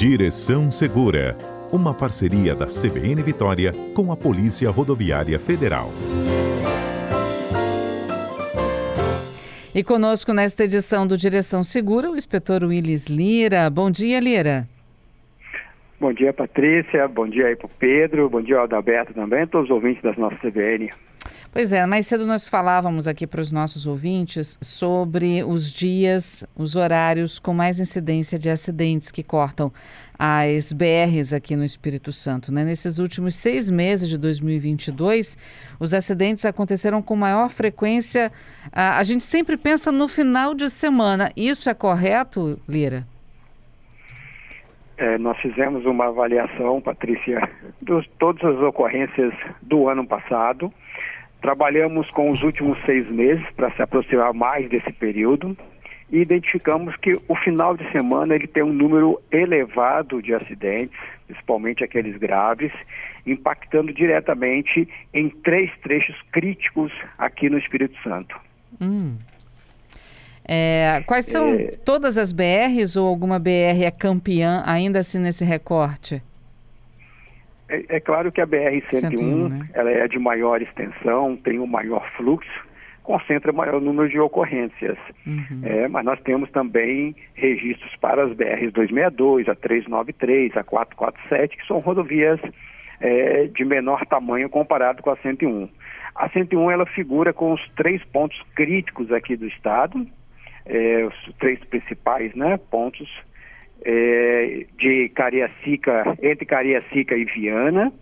Direção 0.00 0.70
Segura, 0.70 1.36
uma 1.70 1.92
parceria 1.92 2.54
da 2.54 2.64
CBN 2.64 3.22
Vitória 3.22 3.70
com 3.94 4.10
a 4.10 4.16
Polícia 4.16 4.70
Rodoviária 4.70 5.38
Federal. 5.38 5.90
E 9.74 9.84
conosco 9.84 10.32
nesta 10.32 10.64
edição 10.64 11.06
do 11.06 11.18
Direção 11.18 11.62
Segura, 11.62 12.10
o 12.10 12.16
inspetor 12.16 12.62
Willis 12.64 13.08
Lira. 13.08 13.68
Bom 13.68 13.90
dia, 13.90 14.18
Lira. 14.20 14.66
Bom 16.00 16.14
dia, 16.14 16.32
Patrícia. 16.32 17.06
Bom 17.06 17.28
dia 17.28 17.48
aí 17.48 17.56
para 17.56 17.66
o 17.66 17.70
Pedro. 17.78 18.30
Bom 18.30 18.40
dia 18.40 18.56
ao 18.56 18.64
Adalberto 18.64 19.12
também, 19.12 19.46
todos 19.46 19.68
os 19.68 19.74
ouvintes 19.74 20.02
das 20.02 20.16
nossas 20.16 20.40
CBN. 20.40 20.88
Pois 21.52 21.72
é, 21.72 21.84
mais 21.84 22.06
cedo 22.06 22.24
nós 22.24 22.48
falávamos 22.48 23.08
aqui 23.08 23.26
para 23.26 23.40
os 23.40 23.50
nossos 23.50 23.84
ouvintes 23.84 24.56
sobre 24.62 25.42
os 25.42 25.72
dias, 25.72 26.44
os 26.56 26.76
horários 26.76 27.40
com 27.40 27.52
mais 27.52 27.80
incidência 27.80 28.38
de 28.38 28.48
acidentes 28.48 29.10
que 29.10 29.24
cortam 29.24 29.72
as 30.16 30.72
BRs 30.72 31.32
aqui 31.32 31.56
no 31.56 31.64
Espírito 31.64 32.12
Santo. 32.12 32.52
Né? 32.52 32.62
Nesses 32.62 33.00
últimos 33.00 33.34
seis 33.34 33.68
meses 33.68 34.08
de 34.08 34.16
2022, 34.16 35.36
os 35.80 35.92
acidentes 35.92 36.44
aconteceram 36.44 37.02
com 37.02 37.16
maior 37.16 37.50
frequência. 37.50 38.30
A, 38.70 38.98
a 38.98 39.02
gente 39.02 39.24
sempre 39.24 39.56
pensa 39.56 39.90
no 39.90 40.06
final 40.06 40.54
de 40.54 40.70
semana. 40.70 41.32
Isso 41.36 41.68
é 41.68 41.74
correto, 41.74 42.60
Lira? 42.68 43.04
É, 44.96 45.18
nós 45.18 45.36
fizemos 45.38 45.84
uma 45.84 46.06
avaliação, 46.06 46.80
Patrícia, 46.80 47.50
de 47.82 48.08
todas 48.20 48.44
as 48.44 48.62
ocorrências 48.62 49.34
do 49.62 49.88
ano 49.88 50.06
passado 50.06 50.72
Trabalhamos 51.40 52.10
com 52.10 52.30
os 52.30 52.42
últimos 52.42 52.78
seis 52.84 53.08
meses 53.10 53.44
para 53.56 53.70
se 53.72 53.82
aproximar 53.82 54.34
mais 54.34 54.68
desse 54.68 54.92
período 54.92 55.56
e 56.10 56.18
identificamos 56.18 56.94
que 56.96 57.18
o 57.28 57.36
final 57.36 57.76
de 57.76 57.90
semana 57.92 58.34
ele 58.34 58.46
tem 58.46 58.62
um 58.62 58.72
número 58.72 59.20
elevado 59.30 60.20
de 60.20 60.34
acidentes, 60.34 60.98
principalmente 61.26 61.84
aqueles 61.84 62.16
graves, 62.16 62.72
impactando 63.26 63.92
diretamente 63.92 64.88
em 65.14 65.30
três 65.30 65.70
trechos 65.82 66.16
críticos 66.32 66.92
aqui 67.16 67.48
no 67.48 67.58
Espírito 67.58 67.96
Santo. 68.02 68.36
Hum. 68.80 69.16
É, 70.44 71.02
quais 71.06 71.26
são 71.26 71.54
é... 71.54 71.76
todas 71.84 72.18
as 72.18 72.32
BRs 72.32 72.96
ou 72.96 73.06
alguma 73.06 73.38
BR 73.38 73.84
é 73.84 73.90
campeã 73.90 74.64
ainda 74.66 74.98
assim 74.98 75.20
nesse 75.20 75.44
recorte? 75.44 76.20
É, 77.70 77.96
é 77.96 78.00
claro 78.00 78.32
que 78.32 78.40
a 78.40 78.46
BR-101 78.46 79.48
né? 79.48 79.68
ela 79.72 79.90
é 79.90 80.08
de 80.08 80.18
maior 80.18 80.60
extensão, 80.60 81.36
tem 81.36 81.60
um 81.60 81.66
maior 81.66 82.04
fluxo, 82.16 82.50
concentra 83.04 83.52
maior 83.52 83.80
número 83.80 84.08
de 84.08 84.18
ocorrências. 84.18 84.98
Uhum. 85.24 85.60
É, 85.62 85.88
mas 85.88 86.04
nós 86.04 86.20
temos 86.20 86.50
também 86.50 87.14
registros 87.34 87.94
para 87.96 88.24
as 88.24 88.32
BRs 88.32 88.72
262, 88.72 89.48
a 89.48 89.54
393, 89.54 90.56
a 90.56 90.64
447, 90.64 91.56
que 91.56 91.66
são 91.66 91.78
rodovias 91.78 92.40
é, 93.00 93.46
de 93.46 93.64
menor 93.64 94.04
tamanho 94.06 94.50
comparado 94.50 95.00
com 95.02 95.10
a 95.10 95.16
101. 95.16 95.68
A 96.14 96.28
101 96.28 96.70
ela 96.70 96.86
figura 96.86 97.32
com 97.32 97.52
os 97.52 97.68
três 97.76 98.02
pontos 98.04 98.40
críticos 98.54 99.12
aqui 99.12 99.36
do 99.36 99.46
estado, 99.46 100.06
é, 100.66 101.04
os 101.04 101.34
três 101.38 101.58
principais 101.64 102.34
né, 102.34 102.58
pontos 102.70 103.08
é, 103.84 104.66
de 104.78 105.08
Cariacica, 105.10 106.16
entre 106.22 106.44
Cariacica 106.44 107.16
e 107.16 107.24
Viana. 107.24 107.92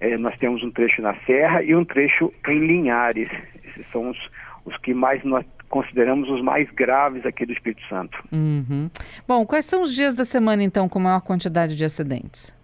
É, 0.00 0.16
nós 0.18 0.36
temos 0.38 0.62
um 0.62 0.70
trecho 0.70 1.00
na 1.00 1.14
Serra 1.26 1.62
e 1.62 1.74
um 1.74 1.84
trecho 1.84 2.32
em 2.48 2.58
Linhares. 2.58 3.30
Esses 3.64 3.86
são 3.90 4.10
os, 4.10 4.18
os 4.64 4.76
que 4.78 4.92
mais 4.92 5.22
nós 5.24 5.44
consideramos 5.68 6.28
os 6.28 6.42
mais 6.42 6.70
graves 6.70 7.24
aqui 7.26 7.44
do 7.46 7.52
Espírito 7.52 7.82
Santo. 7.88 8.16
Uhum. 8.32 8.88
Bom, 9.26 9.44
quais 9.44 9.64
são 9.64 9.82
os 9.82 9.94
dias 9.94 10.14
da 10.14 10.24
semana, 10.24 10.62
então, 10.62 10.88
com 10.88 10.98
maior 10.98 11.20
quantidade 11.20 11.76
de 11.76 11.84
acidentes? 11.84 12.54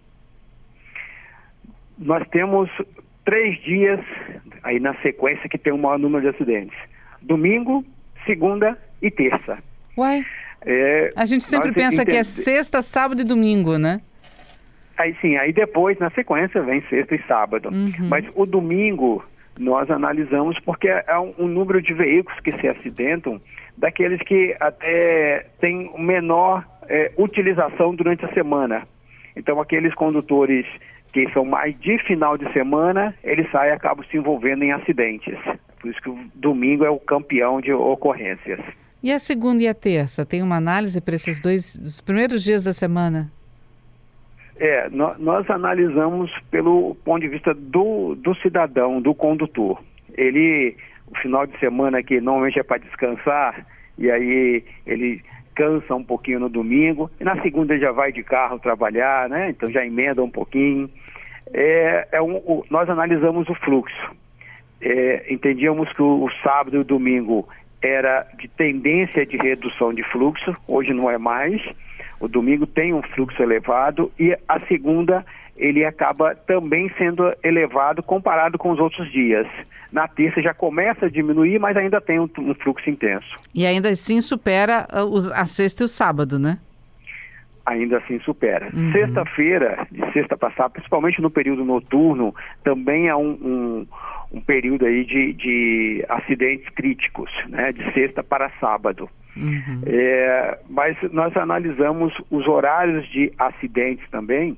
Nós 1.97 2.27
temos 2.29 2.69
três 3.25 3.61
dias 3.63 3.99
aí 4.63 4.79
na 4.79 4.93
sequência 5.01 5.49
que 5.49 5.57
tem 5.57 5.73
o 5.73 5.77
maior 5.77 5.99
número 5.99 6.21
de 6.23 6.29
acidentes. 6.29 6.77
Domingo, 7.21 7.83
segunda 8.25 8.77
e 9.01 9.11
terça. 9.11 9.57
Uai? 9.97 10.25
É, 10.65 11.09
a 11.15 11.25
gente 11.25 11.43
sempre 11.43 11.71
pensa 11.71 12.05
que 12.05 12.15
é 12.15 12.23
sexta, 12.23 12.81
sábado 12.81 13.21
e 13.21 13.25
domingo, 13.25 13.77
né? 13.77 14.01
Aí 14.97 15.15
sim, 15.19 15.35
aí 15.37 15.51
depois, 15.51 15.97
na 15.97 16.11
sequência, 16.11 16.61
vem 16.61 16.81
sexta 16.89 17.15
e 17.15 17.23
sábado. 17.23 17.69
Uhum. 17.69 18.07
Mas 18.07 18.25
o 18.35 18.45
domingo 18.45 19.23
nós 19.57 19.89
analisamos 19.89 20.59
porque 20.59 20.87
é 20.87 21.17
um, 21.17 21.33
um, 21.39 21.47
número 21.47 21.81
de 21.81 21.93
veículos 21.93 22.39
que 22.41 22.51
se 22.59 22.67
acidentam 22.67 23.41
daqueles 23.77 24.21
que 24.21 24.55
até 24.59 25.47
têm 25.59 25.91
menor 25.97 26.65
é, 26.87 27.11
utilização 27.17 27.95
durante 27.95 28.23
a 28.25 28.33
semana. 28.33 28.87
Então, 29.35 29.59
aqueles 29.59 29.93
condutores 29.95 30.65
que 31.11 31.29
são 31.31 31.43
mais 31.43 31.77
de 31.79 31.97
final 31.99 32.37
de 32.37 32.51
semana, 32.53 33.13
eles 33.23 33.49
saem 33.51 33.71
e 33.71 33.73
acabam 33.73 34.05
se 34.09 34.17
envolvendo 34.17 34.63
em 34.63 34.71
acidentes. 34.71 35.37
Por 35.79 35.89
isso 35.89 36.01
que 36.01 36.09
o 36.09 36.19
domingo 36.35 36.85
é 36.85 36.89
o 36.89 36.99
campeão 36.99 37.59
de 37.59 37.73
ocorrências. 37.73 38.59
E 39.03 39.11
a 39.11 39.17
segunda 39.17 39.63
e 39.63 39.67
a 39.67 39.73
terça? 39.73 40.25
Tem 40.25 40.43
uma 40.43 40.57
análise 40.57 41.01
para 41.01 41.15
esses 41.15 41.39
dois, 41.39 41.75
os 41.75 41.99
primeiros 41.99 42.43
dias 42.43 42.63
da 42.63 42.71
semana? 42.71 43.31
É, 44.57 44.89
nós, 44.91 45.17
nós 45.17 45.49
analisamos 45.49 46.31
pelo 46.51 46.93
ponto 47.03 47.21
de 47.21 47.27
vista 47.27 47.51
do, 47.51 48.13
do 48.13 48.35
cidadão, 48.35 49.01
do 49.01 49.15
condutor. 49.15 49.81
Ele, 50.15 50.75
o 51.07 51.17
final 51.17 51.47
de 51.47 51.57
semana 51.57 52.03
que 52.03 52.21
normalmente 52.21 52.59
é 52.59 52.63
para 52.63 52.77
descansar, 52.77 53.65
e 53.97 54.11
aí 54.11 54.63
ele 54.85 55.23
cansa 55.55 55.95
um 55.95 56.03
pouquinho 56.03 56.41
no 56.41 56.49
domingo, 56.49 57.09
e 57.19 57.23
na 57.23 57.41
segunda 57.41 57.77
já 57.79 57.91
vai 57.91 58.11
de 58.11 58.21
carro 58.21 58.59
trabalhar, 58.59 59.27
né? 59.27 59.49
Então 59.49 59.71
já 59.71 59.83
emenda 59.83 60.23
um 60.23 60.29
pouquinho. 60.29 60.87
É, 61.51 62.07
é 62.11 62.21
um, 62.21 62.35
o, 62.35 62.63
nós 62.69 62.87
analisamos 62.87 63.49
o 63.49 63.55
fluxo. 63.55 64.15
É, 64.79 65.25
entendíamos 65.33 65.91
que 65.93 66.03
o, 66.03 66.23
o 66.23 66.31
sábado 66.43 66.75
e 66.75 66.79
o 66.79 66.83
domingo 66.83 67.47
era 67.81 68.27
de 68.37 68.47
tendência 68.47 69.25
de 69.25 69.37
redução 69.37 69.93
de 69.93 70.03
fluxo, 70.03 70.55
hoje 70.67 70.93
não 70.93 71.09
é 71.09 71.17
mais. 71.17 71.61
O 72.19 72.27
domingo 72.27 72.67
tem 72.67 72.93
um 72.93 73.01
fluxo 73.01 73.41
elevado 73.41 74.11
e 74.19 74.37
a 74.47 74.59
segunda 74.67 75.25
ele 75.57 75.83
acaba 75.85 76.33
também 76.35 76.91
sendo 76.97 77.33
elevado 77.43 78.01
comparado 78.01 78.57
com 78.57 78.71
os 78.71 78.79
outros 78.79 79.11
dias. 79.11 79.47
Na 79.91 80.07
terça 80.07 80.41
já 80.41 80.53
começa 80.53 81.05
a 81.05 81.09
diminuir, 81.09 81.59
mas 81.59 81.75
ainda 81.75 81.99
tem 81.99 82.19
um, 82.19 82.29
um 82.39 82.53
fluxo 82.55 82.89
intenso. 82.89 83.35
E 83.53 83.65
ainda 83.65 83.89
assim 83.89 84.21
supera 84.21 84.87
a, 84.89 85.01
ah, 85.01 85.41
a 85.41 85.45
sexta 85.45 85.83
e 85.83 85.85
o 85.85 85.87
sábado, 85.87 86.39
né? 86.39 86.57
ainda 87.65 87.97
assim 87.97 88.19
supera. 88.21 88.69
Uhum. 88.73 88.91
Sexta-feira, 88.91 89.87
de 89.91 90.11
sexta 90.11 90.37
passada, 90.37 90.71
principalmente 90.71 91.21
no 91.21 91.29
período 91.29 91.63
noturno, 91.63 92.33
também 92.63 93.09
há 93.09 93.17
um, 93.17 93.85
um, 94.31 94.41
período 94.41 94.85
aí 94.85 95.03
de, 95.03 95.33
de, 95.33 96.05
acidentes 96.09 96.67
críticos, 96.69 97.29
né, 97.47 97.71
de 97.71 97.93
sexta 97.93 98.23
para 98.23 98.49
sábado. 98.59 99.09
Uhum. 99.35 99.81
É, 99.85 100.59
mas 100.69 100.97
nós 101.11 101.35
analisamos 101.37 102.13
os 102.29 102.47
horários 102.47 103.07
de 103.09 103.31
acidentes 103.37 104.09
também. 104.09 104.57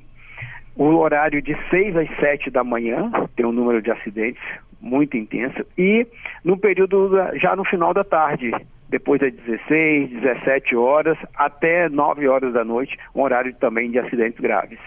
O 0.76 0.86
horário 0.86 1.42
de 1.42 1.56
6 1.70 1.96
às 1.96 2.10
7 2.18 2.50
da 2.50 2.64
manhã 2.64 3.12
tem 3.36 3.46
um 3.46 3.52
número 3.52 3.82
de 3.82 3.92
acidentes 3.92 4.42
muito 4.82 5.16
intenso. 5.16 5.66
E 5.78 6.06
no 6.44 6.58
período, 6.58 7.12
já 7.36 7.56
no 7.56 7.64
final 7.64 7.94
da 7.94 8.04
tarde, 8.04 8.52
depois 8.90 9.22
das 9.22 9.34
16, 9.34 10.10
17 10.22 10.76
horas 10.76 11.18
até 11.36 11.90
9 11.90 12.28
horas 12.28 12.54
da 12.54 12.64
noite, 12.64 12.98
um 13.16 13.22
horário 13.22 13.54
também 13.56 13.90
de 13.90 14.00
acidentes 14.00 14.40
graves. 14.40 14.80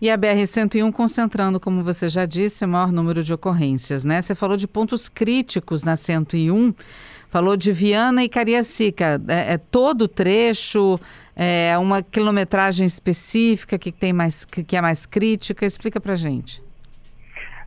E 0.00 0.10
a 0.10 0.18
BR-101 0.18 0.92
concentrando, 0.92 1.58
como 1.58 1.82
você 1.82 2.08
já 2.08 2.26
disse, 2.26 2.64
o 2.64 2.68
maior 2.68 2.92
número 2.92 3.22
de 3.22 3.32
ocorrências, 3.32 4.04
né? 4.04 4.20
Você 4.20 4.34
falou 4.34 4.56
de 4.56 4.66
pontos 4.66 5.08
críticos 5.08 5.84
na 5.84 5.96
101, 5.96 6.74
falou 7.30 7.56
de 7.56 7.72
Viana 7.72 8.22
e 8.22 8.28
Cariacica. 8.28 9.20
É, 9.28 9.54
é 9.54 9.58
todo 9.58 10.02
o 10.02 10.08
trecho, 10.08 10.98
é 11.34 11.76
uma 11.78 12.02
quilometragem 12.02 12.86
específica 12.86 13.78
que, 13.78 13.90
tem 13.90 14.12
mais, 14.12 14.44
que 14.44 14.76
é 14.76 14.80
mais 14.80 15.06
crítica? 15.06 15.64
Explica 15.66 16.00
para 16.00 16.14
gente. 16.16 16.62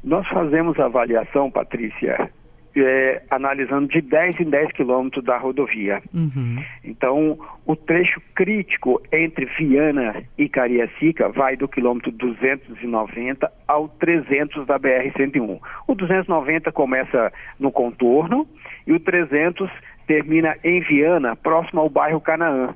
Nós 0.03 0.27
fazemos 0.29 0.79
a 0.79 0.85
avaliação, 0.85 1.51
Patrícia, 1.51 2.31
é, 2.77 3.24
analisando 3.29 3.88
de 3.88 4.01
10 4.01 4.39
em 4.39 4.50
10 4.50 4.71
quilômetros 4.71 5.24
da 5.24 5.38
rodovia. 5.38 6.01
Uhum. 6.13 6.63
Então, 6.83 7.39
o 7.65 7.75
trecho 7.75 8.21
crítico 8.35 9.01
entre 9.12 9.45
Viana 9.45 10.24
e 10.38 10.47
Cariacica 10.47 11.29
vai 11.29 11.56
do 11.56 11.68
quilômetro 11.68 12.12
290 12.12 13.51
ao 13.68 13.88
300 13.88 14.65
da 14.65 14.79
BR-101. 14.79 15.59
O 15.88 15.95
290 15.95 16.71
começa 16.71 17.31
no 17.59 17.71
contorno 17.71 18.47
e 18.85 18.94
o 18.94 19.00
300 19.00 19.69
termina 20.06 20.56
em 20.63 20.80
Viana, 20.81 21.35
próximo 21.35 21.81
ao 21.81 21.89
bairro 21.89 22.21
Canaã. 22.21 22.73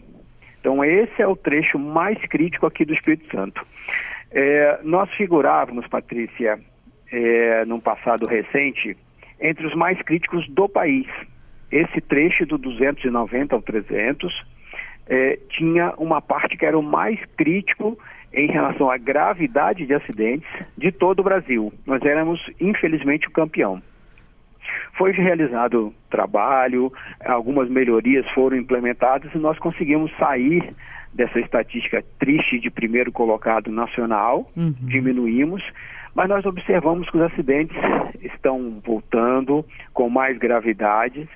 Então, 0.59 0.83
esse 0.83 1.21
é 1.21 1.27
o 1.27 1.36
trecho 1.36 1.80
mais 1.80 2.19
crítico 2.27 2.65
aqui 2.65 2.86
do 2.86 2.94
Espírito 2.94 3.30
Santo. 3.36 3.65
É, 4.31 4.80
nós 4.83 5.09
figurávamos, 5.12 5.88
Patrícia, 5.88 6.59
é, 7.12 7.65
num 7.65 7.80
passado 7.80 8.25
recente, 8.25 8.95
entre 9.41 9.65
os 9.65 9.75
mais 9.75 10.01
críticos 10.03 10.47
do 10.49 10.69
país. 10.69 11.07
Esse 11.71 11.99
trecho 12.01 12.45
do 12.45 12.57
290 12.57 13.55
ao 13.55 13.61
300 13.61 14.45
é, 15.07 15.39
tinha 15.49 15.93
uma 15.97 16.21
parte 16.21 16.55
que 16.55 16.65
era 16.65 16.77
o 16.77 16.83
mais 16.83 17.19
crítico 17.35 17.97
em 18.33 18.47
relação 18.47 18.89
à 18.89 18.97
gravidade 18.97 19.85
de 19.85 19.93
acidentes 19.93 20.47
de 20.77 20.91
todo 20.91 21.19
o 21.19 21.23
Brasil. 21.23 21.73
Nós 21.85 22.01
éramos, 22.03 22.39
infelizmente, 22.59 23.27
o 23.27 23.31
campeão. 23.31 23.81
Foi 24.97 25.11
realizado 25.11 25.94
trabalho, 26.09 26.94
algumas 27.25 27.69
melhorias 27.69 28.29
foram 28.31 28.57
implementadas 28.57 29.33
e 29.33 29.37
nós 29.37 29.57
conseguimos 29.57 30.11
sair 30.17 30.73
dessa 31.13 31.39
estatística 31.39 32.03
triste 32.19 32.59
de 32.59 32.69
primeiro 32.69 33.11
colocado 33.11 33.71
nacional, 33.71 34.49
uhum. 34.55 34.73
diminuímos, 34.81 35.61
mas 36.15 36.29
nós 36.29 36.45
observamos 36.45 37.09
que 37.09 37.17
os 37.17 37.23
acidentes 37.23 37.75
estão 38.21 38.81
voltando 38.85 39.65
com 39.93 40.09
mais 40.09 40.37
gravidade 40.37 41.27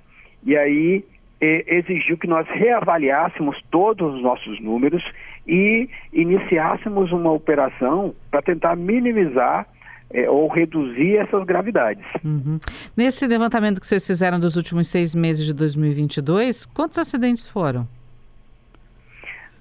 e 0.44 0.56
aí 0.56 1.04
exigiu 1.42 2.18
que 2.18 2.28
nós 2.28 2.48
reavaliássemos 2.48 3.62
todos 3.70 4.16
os 4.16 4.22
nossos 4.22 4.60
números 4.60 5.04
e 5.48 5.90
iniciássemos 6.14 7.12
uma 7.12 7.32
operação 7.32 8.16
para 8.32 8.42
tentar 8.42 8.76
minimizar 8.76 9.68
é, 10.12 10.30
ou 10.30 10.48
reduzir 10.48 11.18
essas 11.18 11.44
gravidades. 11.46 12.06
Uhum. 12.24 12.60
Nesse 12.96 13.28
levantamento 13.28 13.80
que 13.80 13.88
vocês 13.88 14.06
fizeram 14.06 14.40
dos 14.40 14.56
últimos 14.56 14.88
seis 14.88 15.14
meses 15.14 15.46
de 15.46 15.54
2022, 15.54 16.66
quantos 16.68 16.98
acidentes 16.98 17.48
foram? 17.48 17.88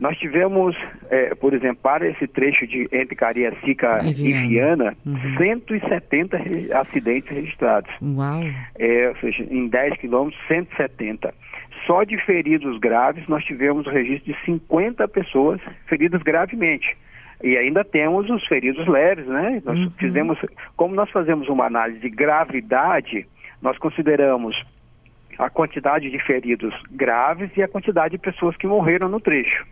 Nós 0.04 0.18
tivemos, 0.18 0.76
é, 1.08 1.34
por 1.34 1.54
exemplo, 1.54 1.78
para 1.82 2.06
esse 2.06 2.26
trecho 2.26 2.66
de 2.66 2.86
entre 2.92 3.16
Cariacica 3.16 4.04
e 4.04 4.12
Viana, 4.12 4.44
e 4.44 4.48
Viana 4.48 4.96
uhum. 5.06 5.36
170 5.38 6.36
acidentes 6.78 7.30
registrados. 7.30 7.90
Uau! 8.02 8.42
É, 8.78 9.08
ou 9.08 9.16
seja, 9.16 9.42
em 9.50 9.66
10 9.66 9.96
quilômetros, 9.96 10.38
170. 10.46 11.32
Só 11.86 12.04
de 12.04 12.18
feridos 12.18 12.78
graves, 12.80 13.26
nós 13.28 13.42
tivemos 13.44 13.86
o 13.86 13.90
registro 13.90 14.30
de 14.30 14.38
50 14.44 15.08
pessoas 15.08 15.58
feridas 15.86 16.22
gravemente. 16.22 16.94
E 17.42 17.56
ainda 17.56 17.82
temos 17.82 18.28
os 18.28 18.46
feridos 18.46 18.86
leves, 18.86 19.26
né? 19.26 19.62
Nós 19.64 19.78
uhum. 19.78 19.90
fizemos, 19.92 20.38
como 20.76 20.94
nós 20.94 21.08
fazemos 21.12 21.48
uma 21.48 21.64
análise 21.64 22.00
de 22.00 22.10
gravidade, 22.10 23.26
nós 23.62 23.78
consideramos 23.78 24.54
a 25.38 25.48
quantidade 25.48 26.10
de 26.10 26.18
feridos 26.18 26.74
graves 26.90 27.50
e 27.56 27.62
a 27.62 27.68
quantidade 27.68 28.12
de 28.12 28.18
pessoas 28.18 28.54
que 28.58 28.66
morreram 28.66 29.08
no 29.08 29.18
trecho. 29.18 29.64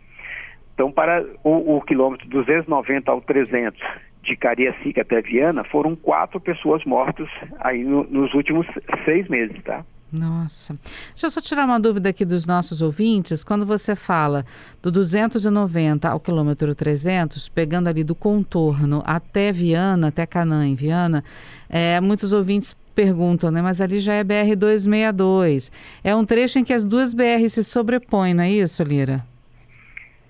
Então, 0.82 0.90
para 0.90 1.24
o, 1.44 1.76
o 1.76 1.80
quilômetro 1.80 2.28
290 2.28 3.08
ao 3.08 3.20
300 3.20 3.80
de 4.24 4.36
Cariacica 4.36 5.02
até 5.02 5.22
Viana, 5.22 5.62
foram 5.62 5.94
quatro 5.94 6.40
pessoas 6.40 6.84
mortas 6.84 7.28
aí 7.60 7.84
no, 7.84 8.02
nos 8.02 8.34
últimos 8.34 8.66
seis 9.04 9.28
meses, 9.28 9.62
tá? 9.62 9.84
Nossa. 10.10 10.76
Deixa 11.10 11.26
eu 11.26 11.30
só 11.30 11.40
tirar 11.40 11.66
uma 11.66 11.78
dúvida 11.78 12.08
aqui 12.08 12.24
dos 12.24 12.46
nossos 12.46 12.82
ouvintes. 12.82 13.44
Quando 13.44 13.64
você 13.64 13.94
fala 13.94 14.44
do 14.82 14.90
290 14.90 16.08
ao 16.08 16.18
quilômetro 16.18 16.74
300, 16.74 17.48
pegando 17.48 17.86
ali 17.86 18.02
do 18.02 18.16
contorno 18.16 19.04
até 19.06 19.52
Viana, 19.52 20.08
até 20.08 20.26
Canaã 20.26 20.66
em 20.66 20.74
Viana, 20.74 21.22
é, 21.70 22.00
muitos 22.00 22.32
ouvintes 22.32 22.76
perguntam, 22.92 23.52
né? 23.52 23.62
Mas 23.62 23.80
ali 23.80 24.00
já 24.00 24.14
é 24.14 24.24
BR-262. 24.24 25.70
É 26.02 26.14
um 26.14 26.24
trecho 26.24 26.58
em 26.58 26.64
que 26.64 26.72
as 26.72 26.84
duas 26.84 27.14
BR 27.14 27.48
se 27.48 27.62
sobrepõem, 27.62 28.34
não 28.34 28.42
é 28.42 28.50
isso, 28.50 28.82
Lira? 28.82 29.24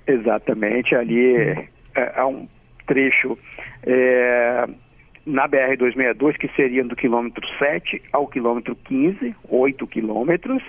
Exatamente. 0.07 0.95
Ali 0.95 1.37
é, 1.37 1.69
é 1.95 2.25
um 2.25 2.49
trecho... 2.87 3.39
É 3.85 4.67
na 5.27 5.49
BR-262, 5.49 6.37
que 6.37 6.49
seria 6.57 6.85
do 6.85 6.97
quilômetro 6.97 7.47
7 7.59 8.03
ao 8.13 8.27
quilômetro 8.27 8.75
15, 8.75 9.35
8 9.49 9.87
quilômetros, 9.87 10.63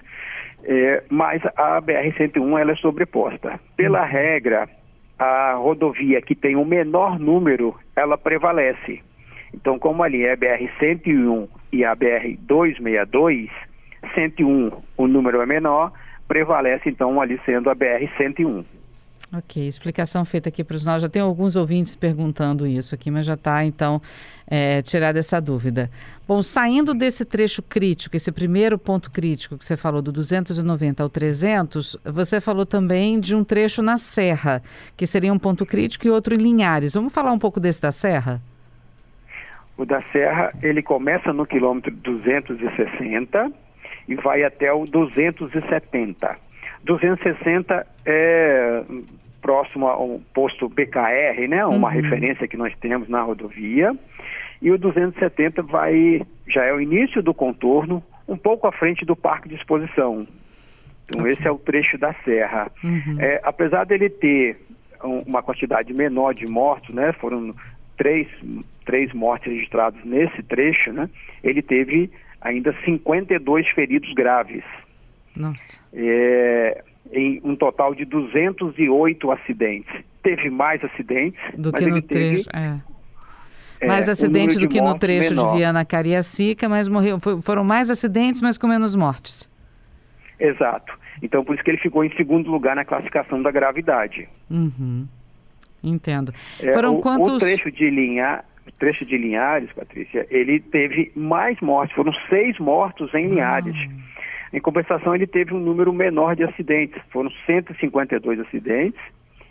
é, 0.64 1.04
mas 1.10 1.42
a 1.58 1.82
BR-101 1.82 2.60
ela 2.60 2.72
é 2.72 2.76
sobreposta. 2.76 3.60
Pela 3.76 4.02
uhum. 4.02 4.08
regra, 4.08 4.70
a 5.18 5.54
rodovia 5.54 6.22
que 6.22 6.36
tem 6.36 6.56
o 6.56 6.66
menor 6.66 7.20
número, 7.20 7.76
ela 7.96 8.18
prevalece. 8.18 9.02
Então, 9.54 9.78
como 9.78 10.04
ali 10.04 10.24
é 10.24 10.34
a 10.34 10.38
BR-101 10.38 11.48
e 11.72 11.84
a 11.84 11.96
BR-262, 11.96 13.50
101 14.14 14.72
o 14.98 15.08
número 15.08 15.42
é 15.42 15.46
menor, 15.46 15.92
prevalece 16.28 16.90
então 16.90 17.20
ali 17.22 17.40
sendo 17.46 17.70
a 17.70 17.76
BR-101. 17.76 18.66
Ok, 19.36 19.68
explicação 19.68 20.24
feita 20.26 20.50
aqui 20.50 20.64
para 20.64 20.76
os 20.76 20.86
nós. 20.86 21.02
Já 21.02 21.10
tem 21.10 21.20
alguns 21.20 21.56
ouvintes 21.56 21.96
perguntando 21.96 22.68
isso 22.68 22.94
aqui, 22.94 23.10
mas 23.10 23.26
já 23.26 23.34
está, 23.34 23.66
então, 23.66 24.00
é, 24.46 24.80
tirada 24.84 25.18
essa 25.18 25.42
dúvida. 25.42 25.90
Bom, 26.28 26.44
saindo 26.44 26.94
desse 26.94 27.26
trecho 27.26 27.64
crítico, 27.64 28.16
esse 28.16 28.32
primeiro 28.32 28.78
ponto 28.78 29.10
crítico 29.10 29.58
que 29.58 29.66
você 29.66 29.76
falou, 29.76 30.04
do 30.04 30.12
290 30.12 31.02
ao 31.02 31.10
300, 31.10 31.98
você 32.06 32.40
falou 32.40 32.64
também 32.64 33.20
de 33.20 33.34
um 33.34 33.44
trecho 33.44 33.82
na 33.82 33.98
Serra, 33.98 34.62
que 34.96 35.08
seria 35.08 35.34
um 35.34 35.40
ponto 35.40 35.66
crítico 35.66 36.06
e 36.06 36.12
outro 36.12 36.36
em 36.36 36.38
Linhares. 36.38 36.94
Vamos 36.94 37.12
falar 37.12 37.32
um 37.32 37.40
pouco 37.40 37.60
desse 37.60 37.82
da 37.82 37.92
Serra? 37.92 38.40
O 39.76 39.84
da 39.84 40.04
Serra, 40.12 40.54
ele 40.62 40.84
começa 40.84 41.34
no 41.34 41.48
quilômetro 41.48 41.90
260 41.90 43.52
e 44.08 44.14
vai 44.14 44.44
até 44.44 44.72
o 44.72 44.86
270. 44.86 46.53
260 46.84 47.88
é 48.06 48.84
próximo 49.42 49.88
ao 49.88 50.22
posto 50.34 50.70
BKR, 50.70 51.48
né? 51.50 51.66
Uma 51.66 51.90
uhum. 51.90 51.94
referência 51.94 52.48
que 52.48 52.58
nós 52.58 52.74
temos 52.80 53.10
na 53.10 53.22
rodovia. 53.22 53.94
E 54.62 54.72
o 54.72 54.78
270 54.78 55.62
vai, 55.64 56.22
já 56.48 56.64
é 56.64 56.74
o 56.74 56.80
início 56.80 57.22
do 57.22 57.34
contorno, 57.34 58.02
um 58.28 58.38
pouco 58.38 58.66
à 58.66 58.72
frente 58.72 59.06
do 59.06 59.16
parque 59.16 59.50
de 59.50 59.56
exposição. 59.56 60.26
Então 61.06 61.22
okay. 61.22 61.34
esse 61.34 61.46
é 61.46 61.52
o 61.52 61.58
trecho 61.58 61.98
da 61.98 62.14
serra. 62.24 62.72
Uhum. 62.82 63.18
É, 63.20 63.42
apesar 63.44 63.86
dele 63.86 64.10
ter 64.10 64.58
um, 65.04 65.20
uma 65.20 65.44
quantidade 65.44 65.94
menor 65.94 66.34
de 66.34 66.48
mortos, 66.48 66.96
né? 66.96 67.12
Foram 67.14 67.54
três, 67.98 68.28
três 68.86 69.12
mortes 69.14 69.52
registradas 69.52 70.04
nesse 70.06 70.42
trecho, 70.44 70.94
né? 70.94 71.10
Ele 71.44 71.62
teve 71.62 72.10
ainda 72.42 72.74
52 72.86 73.68
feridos 73.70 74.14
graves. 74.14 74.64
Nossa. 75.38 75.80
É, 75.94 76.84
em 77.12 77.42
um 77.44 77.56
total 77.56 77.94
de 77.94 78.06
208 78.06 79.32
acidentes. 79.32 79.94
Teve 80.22 80.50
mais 80.50 80.84
acidentes 80.84 81.40
do 81.58 81.72
que 81.72 81.86
no 81.86 82.02
trecho. 82.02 82.50
É. 82.54 82.80
É, 83.80 83.88
mais 83.88 84.08
acidentes 84.08 84.58
do 84.58 84.68
que 84.68 84.80
no 84.80 84.98
trecho 84.98 85.32
menor. 85.32 85.52
de 85.52 85.58
Viana 85.58 85.84
Cariacica, 85.84 86.70
mas 86.70 86.88
morreu, 86.88 87.18
foram 87.42 87.64
mais 87.64 87.90
acidentes, 87.90 88.42
mas 88.42 88.58
com 88.58 88.68
menos 88.68 88.96
mortes. 88.96 89.50
Exato. 90.40 90.98
Então, 91.22 91.44
por 91.44 91.56
isso 91.56 91.64
que 91.64 91.72
ele 91.72 91.78
ficou 91.78 92.04
em 92.04 92.16
segundo 92.16 92.50
lugar 92.50 92.76
na 92.76 92.86
classificação 92.86 93.42
da 93.42 93.52
gravidade. 93.52 94.28
Uhum. 94.50 95.08
Entendo. 95.84 96.34
É, 96.62 96.74
foram 96.74 96.96
o, 96.96 97.02
quantos... 97.02 97.34
O 97.34 97.40
trecho 97.40 97.70
de 97.72 97.90
Linha, 97.90 98.44
trecho 98.80 99.06
de 99.06 99.18
Linhares, 99.18 99.72
Patrícia, 99.74 100.26
ele 100.30 100.60
teve 100.60 101.12
mais 101.16 101.60
mortes. 101.60 101.96
Foram 101.96 102.14
seis 102.30 102.58
mortos 102.60 103.14
em 103.14 103.28
Linhares. 103.28 103.76
Uhum. 103.76 104.02
Em 104.54 104.62
compensação, 104.62 105.16
ele 105.16 105.26
teve 105.26 105.54
um 105.54 105.60
número 105.60 105.92
menor 105.92 106.36
de 106.36 106.44
acidentes, 106.44 107.02
foram 107.12 107.32
152 107.46 108.40
acidentes 108.40 109.02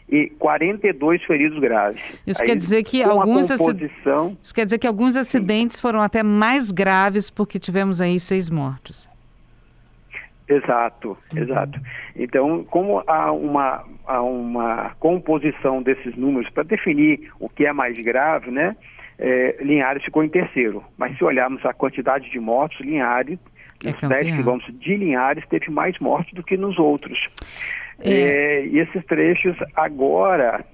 e 0.09 0.31
42 0.39 1.23
feridos 1.25 1.59
graves. 1.59 2.01
Isso 2.25 2.41
Aí, 2.41 2.49
quer 2.49 2.57
dizer 2.57 2.85
que 2.85 3.03
alguns 3.03 3.51
composição... 3.51 4.37
Isso 4.41 4.55
quer 4.55 4.65
dizer 4.65 4.79
que 4.79 4.87
alguns 4.87 5.17
acidentes 5.17 5.77
Sim. 5.77 5.83
foram 5.83 6.01
até 6.01 6.23
mais 6.23 6.71
graves 6.71 7.31
porque 7.31 7.59
tivemos 7.59 8.01
aí 8.01 8.21
seis 8.21 8.49
mortos. 8.49 9.11
Exato, 10.49 11.17
uhum. 11.33 11.43
exato. 11.43 11.81
Então, 12.15 12.65
como 12.65 13.03
há 13.07 13.33
uma, 13.33 13.85
há 14.07 14.23
uma 14.23 14.91
composição 15.01 15.83
desses 15.83 16.15
números 16.15 16.49
para 16.51 16.63
definir 16.63 17.31
o 17.41 17.49
que 17.49 17.67
é 17.67 17.73
mais 17.73 17.97
grave, 17.99 18.51
né? 18.51 18.77
É, 19.19 19.57
Linhares 19.61 20.05
ficou 20.05 20.23
em 20.23 20.29
terceiro. 20.29 20.83
Mas 20.97 21.17
se 21.17 21.25
olharmos 21.25 21.65
a 21.65 21.73
quantidade 21.73 22.31
de 22.31 22.39
mortos, 22.39 22.81
Linhares 22.81 23.39
nos 23.83 24.01
10 24.01 24.37
quilômetros 24.37 24.79
de 24.79 24.97
Linhares 24.97 25.45
teve 25.49 25.71
mais 25.71 25.99
mortes 25.99 26.33
do 26.35 26.43
que 26.43 26.57
nos 26.57 26.79
outros. 26.79 27.19
É. 28.01 28.11
É, 28.11 28.67
e 28.67 28.79
esses 28.79 29.05
trechos 29.07 29.57
agora, 29.77 30.65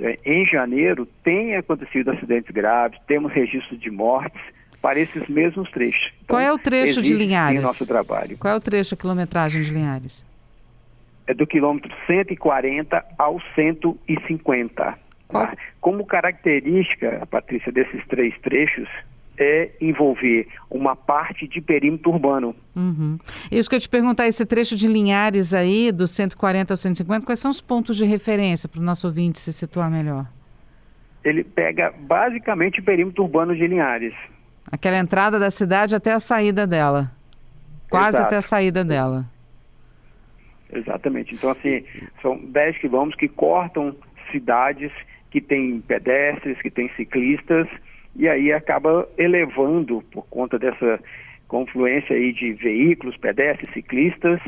é, 0.00 0.16
em 0.24 0.46
janeiro, 0.46 1.06
tem 1.22 1.56
acontecido 1.56 2.10
acidentes 2.10 2.50
graves, 2.50 2.98
temos 3.06 3.32
registros 3.32 3.80
de 3.80 3.90
mortes 3.90 4.40
para 4.82 5.00
esses 5.00 5.26
mesmos 5.28 5.70
trechos. 5.70 6.12
Então, 6.24 6.36
Qual 6.36 6.40
é 6.40 6.52
o 6.52 6.58
trecho 6.58 7.00
de 7.00 7.14
Linhares? 7.14 7.62
nosso 7.62 7.86
trabalho. 7.86 8.36
Qual 8.36 8.52
é 8.52 8.56
o 8.56 8.60
trecho, 8.60 8.94
a 8.94 8.98
quilometragem 8.98 9.62
de 9.62 9.72
Linhares? 9.72 10.22
É 11.26 11.32
do 11.32 11.46
quilômetro 11.46 11.90
140 12.06 13.02
ao 13.16 13.40
150. 13.54 14.98
Qual? 15.26 15.46
Tá? 15.46 15.56
Como 15.80 16.04
característica, 16.04 17.26
Patrícia, 17.30 17.72
desses 17.72 18.06
três 18.08 18.38
trechos, 18.40 18.86
é 19.38 19.70
envolver 19.80 20.48
uma 20.70 20.94
parte 20.94 21.48
de 21.48 21.60
perímetro 21.60 22.10
urbano. 22.10 22.54
Uhum. 22.74 23.18
Isso 23.50 23.68
que 23.68 23.76
eu 23.76 23.80
te 23.80 23.88
perguntar, 23.88 24.26
esse 24.28 24.44
trecho 24.46 24.76
de 24.76 24.86
Linhares 24.86 25.52
aí, 25.52 25.90
do 25.90 26.06
140 26.06 26.72
ao 26.72 26.76
150, 26.76 27.26
quais 27.26 27.40
são 27.40 27.50
os 27.50 27.60
pontos 27.60 27.96
de 27.96 28.04
referência 28.04 28.68
para 28.68 28.80
o 28.80 28.84
nosso 28.84 29.06
ouvinte 29.06 29.38
se 29.38 29.52
situar 29.52 29.90
melhor? 29.90 30.26
Ele 31.24 31.42
pega 31.42 31.92
basicamente 31.98 32.80
o 32.80 32.84
perímetro 32.84 33.22
urbano 33.22 33.54
de 33.56 33.66
Linhares. 33.66 34.14
Aquela 34.70 34.98
entrada 34.98 35.38
da 35.38 35.50
cidade 35.50 35.94
até 35.94 36.12
a 36.12 36.20
saída 36.20 36.66
dela. 36.66 37.10
Quase 37.88 38.16
Exato. 38.16 38.26
até 38.26 38.36
a 38.36 38.42
saída 38.42 38.84
dela. 38.84 39.26
Exatamente. 40.72 41.34
Então, 41.34 41.50
assim, 41.50 41.84
são 42.20 42.36
10 42.36 42.78
quilômetros 42.78 43.18
que 43.18 43.28
cortam 43.28 43.94
cidades 44.30 44.90
que 45.30 45.40
têm 45.40 45.80
pedestres, 45.80 46.60
que 46.60 46.70
têm 46.70 46.88
ciclistas, 46.96 47.68
e 48.16 48.28
aí 48.28 48.52
acaba 48.52 49.08
elevando, 49.18 50.02
por 50.12 50.26
conta 50.26 50.58
dessa 50.58 51.00
confluência 51.48 52.16
aí 52.16 52.32
de 52.32 52.52
veículos, 52.52 53.16
pedestres, 53.16 53.72
ciclistas, 53.72 54.40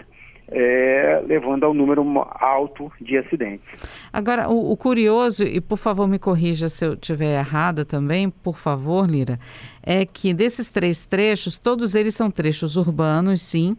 é, 0.49 1.23
levando 1.27 1.65
ao 1.65 1.75
número 1.75 2.05
alto 2.39 2.93
de 3.01 3.19
acidentes. 3.19 3.67
Agora, 4.13 4.49
o, 4.49 4.71
o, 4.71 4.77
curioso, 4.77 5.43
e 5.43 5.61
por 5.61 5.77
favor 5.77 6.07
me 6.07 6.19
corrija 6.19 6.69
se 6.69 6.85
eu 6.85 6.95
estiver 6.95 7.39
errada 7.39 7.85
também, 7.85 8.31
por 8.31 8.57
favor, 8.57 9.09
Lira, 9.09 9.41
é 9.83 10.07
que 10.07 10.33
desses 10.33 10.69
três 10.69 11.05
trechos, 11.05 11.59
todos 11.59 11.95
eles 11.95 12.15
são 12.15 12.31
trechos 12.31 12.77
urbanos, 12.77 13.43
sim. 13.43 13.77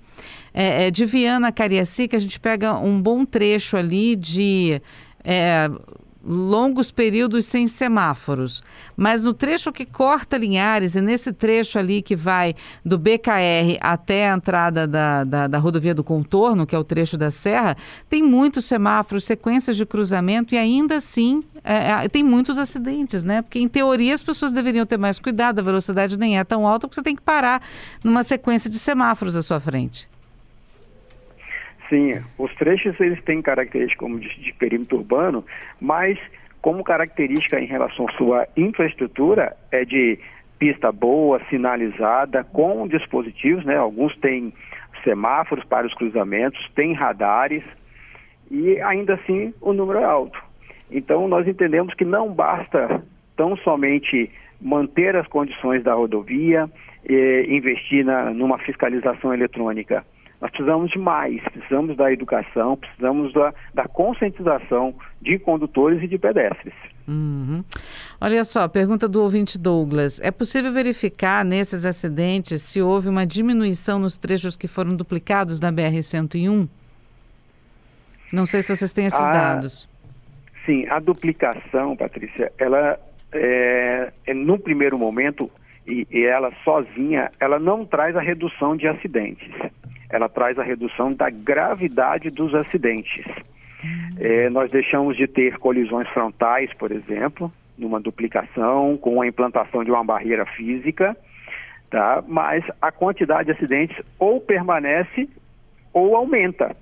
É, 0.53 0.87
é, 0.87 0.91
de 0.91 1.05
Viana 1.05 1.47
a 1.47 1.51
Cariacica, 1.51 2.17
a 2.17 2.19
gente 2.19 2.39
pega 2.39 2.77
um 2.77 3.01
bom 3.01 3.23
trecho 3.23 3.77
ali 3.77 4.15
de 4.15 4.81
é, 5.23 5.69
longos 6.27 6.91
períodos 6.91 7.45
sem 7.45 7.67
semáforos. 7.67 8.61
Mas 8.95 9.23
no 9.23 9.33
trecho 9.33 9.71
que 9.71 9.85
corta 9.85 10.37
Linhares, 10.37 10.95
e 10.95 11.01
nesse 11.01 11.31
trecho 11.31 11.79
ali 11.79 12.01
que 12.01 12.15
vai 12.15 12.53
do 12.83 12.97
BKR 12.97 13.77
até 13.79 14.29
a 14.29 14.35
entrada 14.35 14.85
da, 14.85 15.23
da, 15.23 15.47
da, 15.47 15.57
rodovia 15.57 15.95
do 15.95 16.03
contorno, 16.03 16.67
que 16.67 16.75
é 16.75 16.79
o 16.79 16.83
trecho 16.83 17.17
da 17.17 17.31
Serra, 17.31 17.77
tem 18.09 18.21
muitos 18.21 18.65
semáforos, 18.65 19.23
sequências 19.23 19.77
de 19.77 19.85
cruzamento 19.85 20.53
e 20.53 20.57
ainda 20.57 20.97
assim 20.97 21.43
é, 21.63 22.05
é, 22.05 22.09
tem 22.09 22.23
muitos 22.23 22.57
acidentes, 22.57 23.23
né? 23.23 23.41
Porque 23.41 23.59
em 23.59 23.67
teoria 23.67 24.13
as 24.13 24.23
pessoas 24.23 24.51
deveriam 24.51 24.85
ter 24.85 24.97
mais 24.97 25.19
cuidado, 25.19 25.59
a 25.59 25.63
velocidade 25.63 26.17
nem 26.17 26.37
é 26.37 26.43
tão 26.43 26.67
alta, 26.67 26.87
porque 26.87 26.95
você 26.95 27.03
tem 27.03 27.15
que 27.15 27.21
parar 27.21 27.61
numa 28.03 28.23
sequência 28.23 28.69
de 28.69 28.77
semáforos 28.77 29.35
à 29.35 29.41
sua 29.41 29.59
frente. 29.59 30.09
Sim, 31.89 32.21
os 32.37 32.53
trechos 32.55 32.99
eles 32.99 33.21
têm 33.23 33.41
características 33.41 33.99
como 33.99 34.19
de, 34.19 34.27
de 34.41 34.53
perímetro 34.53 34.97
urbano, 34.97 35.45
mas 35.79 36.19
como 36.61 36.83
característica 36.83 37.59
em 37.59 37.65
relação 37.65 38.07
à 38.09 38.11
sua 38.13 38.47
infraestrutura 38.57 39.55
é 39.71 39.85
de 39.85 40.19
pista 40.59 40.91
boa, 40.91 41.39
sinalizada, 41.49 42.43
com 42.43 42.87
dispositivos, 42.87 43.63
né? 43.63 43.77
Alguns 43.77 44.17
têm 44.17 44.53
semáforos 45.03 45.63
para 45.65 45.87
os 45.87 45.93
cruzamentos, 45.93 46.59
têm 46.75 46.93
radares 46.93 47.63
e 48.51 48.81
ainda 48.81 49.13
assim 49.13 49.53
o 49.61 49.71
número 49.71 49.99
é 49.99 50.03
alto. 50.03 50.43
Então 50.91 51.27
nós 51.27 51.47
entendemos 51.47 51.93
que 51.93 52.03
não 52.03 52.33
basta 52.33 53.03
tão 53.35 53.55
somente 53.57 54.29
manter 54.59 55.15
as 55.15 55.27
condições 55.27 55.83
da 55.83 55.93
rodovia, 55.93 56.67
e 57.09 57.45
investir 57.49 58.03
na, 58.03 58.31
numa 58.31 58.57
fiscalização 58.59 59.33
eletrônica 59.33 60.05
nós 60.39 60.51
precisamos 60.51 60.91
de 60.91 60.99
mais, 60.99 61.41
precisamos 61.43 61.97
da 61.97 62.11
educação, 62.11 62.77
precisamos 62.77 63.33
da, 63.33 63.53
da 63.73 63.87
conscientização 63.87 64.93
de 65.19 65.39
condutores 65.39 66.01
e 66.03 66.07
de 66.07 66.17
pedestres. 66.17 66.73
Uhum. 67.07 67.63
Olha 68.21 68.43
só, 68.43 68.67
pergunta 68.67 69.07
do 69.07 69.21
ouvinte 69.21 69.57
Douglas: 69.57 70.19
é 70.21 70.29
possível 70.29 70.71
verificar 70.71 71.43
nesses 71.43 71.85
acidentes 71.85 72.61
se 72.61 72.81
houve 72.81 73.09
uma 73.09 73.25
diminuição 73.25 73.97
nos 73.97 74.17
trechos 74.17 74.55
que 74.55 74.67
foram 74.67 74.95
duplicados 74.95 75.59
na 75.59 75.71
BR-101? 75.71 76.67
Não 78.31 78.45
sei 78.45 78.61
se 78.61 78.75
vocês 78.75 78.93
têm 78.93 79.05
esses 79.05 79.19
a, 79.19 79.31
dados. 79.31 79.89
Sim, 80.65 80.85
a 80.89 80.99
duplicação, 80.99 81.95
Patrícia, 81.95 82.51
ela 82.59 82.99
é, 83.31 84.11
é 84.27 84.33
no 84.33 84.59
primeiro 84.59 84.99
momento 84.99 85.49
e, 85.87 86.05
e 86.11 86.25
ela 86.25 86.51
sozinha, 86.63 87.31
ela 87.39 87.57
não 87.57 87.85
traz 87.85 88.15
a 88.15 88.21
redução 88.21 88.75
de 88.75 88.85
acidentes 88.87 89.49
ela 90.09 90.29
traz 90.29 90.57
a 90.57 90.63
redução 90.63 91.13
da 91.13 91.29
gravidade 91.29 92.29
dos 92.29 92.53
acidentes. 92.55 93.25
É, 94.19 94.49
nós 94.49 94.71
deixamos 94.71 95.15
de 95.15 95.27
ter 95.27 95.57
colisões 95.57 96.07
frontais, 96.09 96.73
por 96.73 96.91
exemplo, 96.91 97.51
numa 97.77 97.99
duplicação, 97.99 98.97
com 98.97 99.21
a 99.21 99.27
implantação 99.27 99.83
de 99.83 99.91
uma 99.91 100.03
barreira 100.03 100.45
física, 100.45 101.15
tá? 101.89 102.23
mas 102.27 102.63
a 102.81 102.91
quantidade 102.91 103.45
de 103.45 103.51
acidentes 103.51 103.97
ou 104.17 104.41
permanece 104.41 105.29
ou 105.93 106.15
aumenta. 106.15 106.75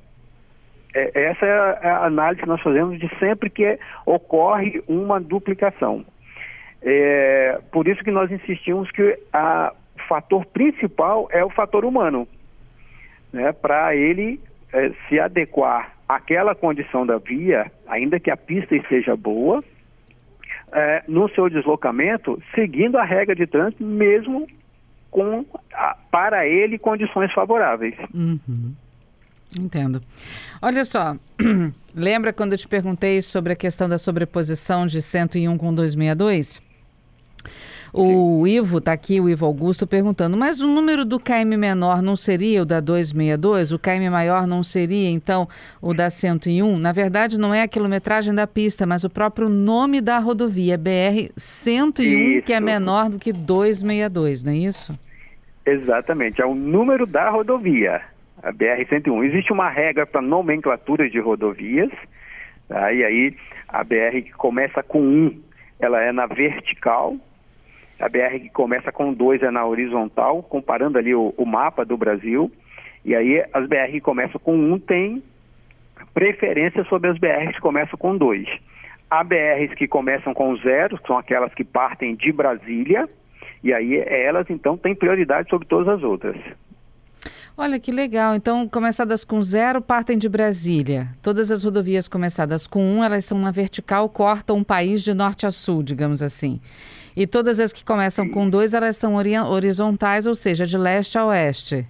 É, 0.93 1.23
essa 1.25 1.45
é 1.45 1.89
a 1.89 2.05
análise 2.05 2.41
que 2.41 2.47
nós 2.47 2.61
fazemos 2.61 2.97
de 2.97 3.09
sempre 3.19 3.49
que 3.49 3.77
ocorre 4.05 4.81
uma 4.87 5.19
duplicação. 5.19 6.05
É, 6.81 7.59
por 7.71 7.87
isso 7.87 8.03
que 8.03 8.11
nós 8.11 8.31
insistimos 8.31 8.89
que 8.91 9.19
a, 9.33 9.73
o 9.95 10.07
fator 10.07 10.45
principal 10.45 11.27
é 11.31 11.43
o 11.43 11.49
fator 11.49 11.83
humano 11.83 12.27
né, 13.35 13.51
para 13.51 13.95
ele 13.95 14.39
é, 14.71 14.91
se 15.07 15.19
adequar 15.19 15.91
àquela 16.07 16.55
condição 16.55 17.05
da 17.05 17.17
via, 17.17 17.69
ainda 17.85 18.19
que 18.19 18.31
a 18.31 18.37
pista 18.37 18.75
esteja 18.75 19.15
boa, 19.15 19.63
é, 20.71 21.03
no 21.07 21.29
seu 21.29 21.49
deslocamento, 21.49 22.41
seguindo 22.53 22.97
a 22.97 23.03
regra 23.03 23.35
de 23.35 23.45
trânsito, 23.45 23.83
mesmo 23.83 24.47
com 25.11 25.45
a, 25.73 25.97
para 26.09 26.47
ele 26.47 26.77
condições 26.79 27.31
favoráveis. 27.33 27.95
Uhum. 28.13 28.73
Entendo. 29.59 30.01
Olha 30.61 30.83
só, 30.85 31.15
lembra 31.93 32.33
quando 32.33 32.53
eu 32.53 32.57
te 32.57 32.67
perguntei 32.67 33.21
sobre 33.21 33.53
a 33.53 33.55
questão 33.55 33.87
da 33.87 33.97
sobreposição 33.97 34.87
de 34.87 35.01
101 35.01 35.57
com 35.57 35.73
262? 35.73 36.61
O 37.97 38.45
Ivo 38.45 38.79
está 38.79 38.91
aqui, 38.91 39.21
o 39.21 39.29
Ivo 39.29 39.45
Augusto, 39.45 39.87
perguntando, 39.87 40.35
mas 40.35 40.59
o 40.59 40.67
número 40.67 41.05
do 41.05 41.17
KM 41.17 41.55
menor 41.55 42.01
não 42.01 42.17
seria 42.17 42.61
o 42.61 42.65
da 42.65 42.81
262? 42.81 43.71
O 43.71 43.79
KM 43.79 44.09
maior 44.09 44.45
não 44.45 44.61
seria, 44.63 45.09
então, 45.09 45.47
o 45.81 45.93
da 45.93 46.09
101? 46.09 46.77
Na 46.77 46.91
verdade, 46.91 47.39
não 47.39 47.53
é 47.53 47.61
a 47.61 47.67
quilometragem 47.69 48.35
da 48.35 48.45
pista, 48.45 48.85
mas 48.85 49.05
o 49.05 49.09
próprio 49.09 49.47
nome 49.47 50.01
da 50.01 50.19
rodovia, 50.19 50.77
BR-101, 50.77 52.01
isso. 52.01 52.45
que 52.45 52.51
é 52.51 52.59
menor 52.59 53.09
do 53.09 53.17
que 53.17 53.31
262, 53.31 54.43
não 54.43 54.51
é 54.51 54.57
isso? 54.57 54.99
Exatamente, 55.65 56.41
é 56.41 56.45
o 56.45 56.53
número 56.53 57.05
da 57.05 57.29
rodovia, 57.29 58.01
a 58.43 58.51
BR-101. 58.51 59.23
Existe 59.23 59.53
uma 59.53 59.69
regra 59.69 60.05
para 60.05 60.21
nomenclatura 60.21 61.09
de 61.09 61.17
rodovias, 61.17 61.91
tá? 62.67 62.91
e 62.91 63.05
aí 63.05 63.33
a 63.69 63.85
BR 63.85 64.21
que 64.21 64.33
começa 64.33 64.83
com 64.83 64.99
1, 64.99 65.41
ela 65.79 66.01
é 66.01 66.11
na 66.11 66.25
vertical, 66.27 67.15
a 67.99 68.09
BR 68.09 68.39
que 68.41 68.49
começa 68.49 68.91
com 68.91 69.13
2 69.13 69.43
é 69.43 69.51
na 69.51 69.65
horizontal, 69.65 70.43
comparando 70.43 70.97
ali 70.97 71.15
o, 71.15 71.33
o, 71.37 71.45
mapa 71.45 71.85
do 71.85 71.97
Brasil. 71.97 72.51
E 73.03 73.15
aí 73.15 73.43
as 73.53 73.67
BR 73.67 73.91
que 73.91 74.01
começam 74.01 74.39
com 74.39 74.55
1 74.55 74.73
um, 74.73 74.79
tem 74.79 75.23
preferência 76.13 76.83
sobre 76.85 77.09
as 77.09 77.17
BRs 77.17 77.55
que 77.55 77.61
começam 77.61 77.97
com 77.97 78.17
2. 78.17 78.47
Há 79.09 79.23
BRs 79.23 79.73
que 79.75 79.87
começam 79.87 80.33
com 80.33 80.55
0, 80.57 80.97
que 80.97 81.07
são 81.07 81.17
aquelas 81.17 81.53
que 81.53 81.63
partem 81.63 82.15
de 82.15 82.31
Brasília, 82.31 83.07
e 83.63 83.73
aí 83.73 83.97
elas 83.97 84.49
então 84.49 84.77
têm 84.77 84.95
prioridade 84.95 85.49
sobre 85.49 85.67
todas 85.67 85.87
as 85.87 86.03
outras. 86.03 86.35
Olha 87.57 87.79
que 87.79 87.89
legal. 87.89 88.35
Então, 88.35 88.67
começadas 88.67 89.23
com 89.23 89.41
zero, 89.41 89.81
partem 89.81 90.17
de 90.17 90.27
Brasília. 90.27 91.07
Todas 91.21 91.49
as 91.49 91.63
rodovias 91.63 92.05
começadas 92.05 92.67
com 92.67 92.83
um, 92.83 93.03
elas 93.03 93.23
são 93.23 93.39
na 93.39 93.49
vertical, 93.49 94.09
cortam 94.09 94.57
um 94.57 94.63
país 94.63 95.01
de 95.01 95.13
norte 95.13 95.45
a 95.45 95.51
sul, 95.51 95.81
digamos 95.81 96.21
assim. 96.21 96.59
E 97.15 97.25
todas 97.25 97.59
as 97.61 97.71
que 97.71 97.85
começam 97.85 98.27
com 98.27 98.49
dois, 98.49 98.73
elas 98.73 98.97
são 98.97 99.15
horizontais, 99.15 100.27
ou 100.27 100.35
seja, 100.35 100.65
de 100.65 100.77
leste 100.77 101.17
a 101.17 101.25
oeste. 101.27 101.87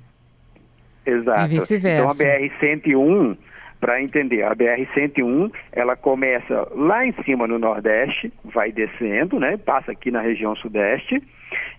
Exato. 1.03 1.45
E 1.45 1.48
vice-versa. 1.48 2.13
Então, 2.13 2.29
a 2.29 2.38
BR-101, 2.39 3.38
para 3.79 4.03
entender, 4.03 4.43
a 4.43 4.55
BR-101, 4.55 5.51
ela 5.72 5.95
começa 5.95 6.67
lá 6.75 7.07
em 7.07 7.13
cima 7.24 7.48
no 7.48 7.57
Nordeste, 7.57 8.31
vai 8.43 8.72
descendo, 8.72 9.39
né? 9.39 9.57
Passa 9.57 9.93
aqui 9.93 10.12
na 10.12 10.22
região 10.22 10.55
Sudeste. 10.55 11.24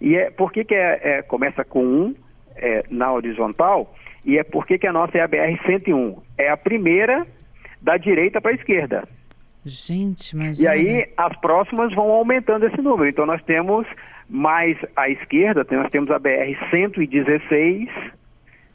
E 0.01 0.17
é, 0.17 0.29
por 0.31 0.51
que, 0.51 0.65
que 0.65 0.75
é, 0.75 1.01
é 1.03 1.23
começa 1.23 1.65
com 1.65 1.85
um 1.85 2.15
é, 2.57 2.85
na 2.91 3.13
horizontal? 3.13 3.95
E 4.25 4.39
é 4.39 4.43
por 4.43 4.67
que, 4.67 4.85
a 4.87 4.93
nossa 4.93 5.17
é 5.17 5.23
a 5.23 5.29
BR-101? 5.29 6.19
É 6.37 6.51
a 6.51 6.57
primeira 6.57 7.27
da 7.81 7.97
direita 7.97 8.41
para 8.41 8.51
a 8.51 8.55
esquerda. 8.55 9.09
Gente, 9.65 10.37
mas. 10.37 10.61
E 10.61 10.67
olha... 10.67 10.73
aí 10.73 11.09
as 11.17 11.37
próximas 11.41 11.93
vão 11.95 12.11
aumentando 12.11 12.67
esse 12.67 12.81
número. 12.81 13.09
Então 13.09 13.27
nós 13.27 13.43
temos 13.43 13.87
mais 14.29 14.77
à 14.97 15.09
esquerda, 15.09 15.67
nós 15.71 15.91
temos 15.91 16.11
a 16.11 16.19
BR 16.19 16.57
116, 16.71 17.89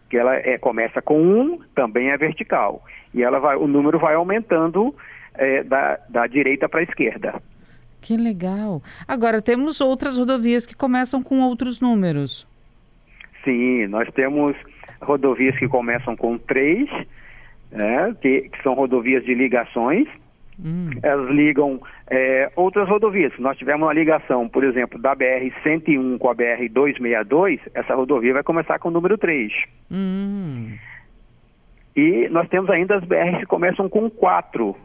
que 0.09 0.17
ela 0.17 0.35
é, 0.35 0.57
começa 0.57 1.01
com 1.01 1.21
1, 1.21 1.59
também 1.75 2.09
é 2.09 2.17
vertical. 2.17 2.83
E 3.13 3.23
ela 3.23 3.39
vai, 3.39 3.55
o 3.55 3.67
número 3.67 3.99
vai 3.99 4.15
aumentando 4.15 4.95
é, 5.33 5.63
da, 5.63 5.99
da 6.09 6.27
direita 6.27 6.67
para 6.69 6.81
a 6.81 6.83
esquerda. 6.83 7.41
Que 8.01 8.17
legal. 8.17 8.81
Agora, 9.07 9.41
temos 9.41 9.79
outras 9.79 10.17
rodovias 10.17 10.65
que 10.65 10.75
começam 10.75 11.21
com 11.21 11.39
outros 11.41 11.79
números. 11.79 12.47
Sim, 13.43 13.87
nós 13.87 14.09
temos 14.13 14.55
rodovias 15.01 15.57
que 15.57 15.67
começam 15.67 16.15
com 16.15 16.37
3, 16.37 16.89
né, 17.71 18.15
que, 18.21 18.49
que 18.49 18.63
são 18.63 18.73
rodovias 18.73 19.23
de 19.23 19.33
ligações, 19.33 20.07
Hum. 20.63 20.91
Elas 21.01 21.29
ligam 21.31 21.81
é, 22.09 22.51
outras 22.55 22.87
rodovias. 22.87 23.33
Se 23.33 23.41
nós 23.41 23.57
tivermos 23.57 23.87
uma 23.87 23.93
ligação, 23.93 24.47
por 24.47 24.63
exemplo, 24.63 24.99
da 24.99 25.15
BR-101 25.15 26.17
com 26.19 26.29
a 26.29 26.35
BR-262, 26.35 27.59
essa 27.73 27.95
rodovia 27.95 28.33
vai 28.33 28.43
começar 28.43 28.77
com 28.77 28.89
o 28.89 28.91
número 28.91 29.17
3. 29.17 29.51
Hum. 29.91 30.77
E 31.95 32.29
nós 32.29 32.47
temos 32.49 32.69
ainda 32.69 32.95
as 32.95 33.03
BRs 33.03 33.39
que 33.39 33.45
começam 33.45 33.89
com 33.89 34.09
4, 34.09 34.75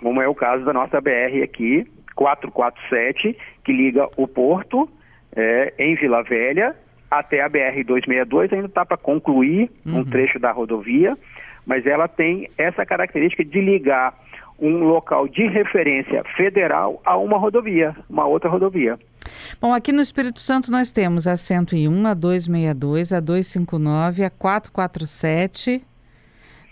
como 0.00 0.22
é 0.22 0.28
o 0.28 0.34
caso 0.34 0.64
da 0.64 0.72
nossa 0.72 1.00
BR 1.00 1.42
aqui, 1.42 1.86
447, 2.14 3.36
que 3.64 3.72
liga 3.72 4.08
o 4.16 4.26
Porto 4.26 4.88
é, 5.34 5.74
em 5.78 5.94
Vila 5.96 6.22
Velha 6.22 6.74
até 7.10 7.42
a 7.42 7.48
BR-262, 7.48 8.52
ainda 8.52 8.66
está 8.66 8.84
para 8.84 8.96
concluir 8.96 9.70
uhum. 9.84 9.98
um 9.98 10.04
trecho 10.04 10.38
da 10.38 10.50
rodovia, 10.50 11.16
mas 11.64 11.86
ela 11.86 12.08
tem 12.08 12.48
essa 12.56 12.84
característica 12.84 13.44
de 13.44 13.60
ligar 13.60 14.14
um 14.58 14.84
local 14.84 15.28
de 15.28 15.46
referência 15.46 16.22
federal 16.36 17.00
a 17.04 17.16
uma 17.16 17.36
rodovia, 17.38 17.94
uma 18.08 18.26
outra 18.26 18.48
rodovia. 18.48 18.98
Bom, 19.60 19.74
aqui 19.74 19.92
no 19.92 20.00
Espírito 20.00 20.40
Santo 20.40 20.70
nós 20.70 20.90
temos 20.90 21.26
a 21.26 21.36
101, 21.36 22.06
a 22.06 22.14
262, 22.14 23.12
a 23.12 23.20
259, 23.20 24.24
a 24.24 24.30
447. 24.30 25.82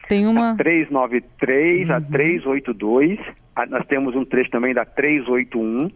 Tem 0.08 0.26
uma. 0.26 0.52
A 0.52 0.56
393, 0.56 1.88
uhum. 1.88 1.94
a 1.94 2.00
382. 2.00 3.20
A, 3.56 3.66
nós 3.66 3.86
temos 3.86 4.14
um 4.14 4.24
trecho 4.24 4.50
também 4.50 4.72
da 4.72 4.84
381. 4.84 5.90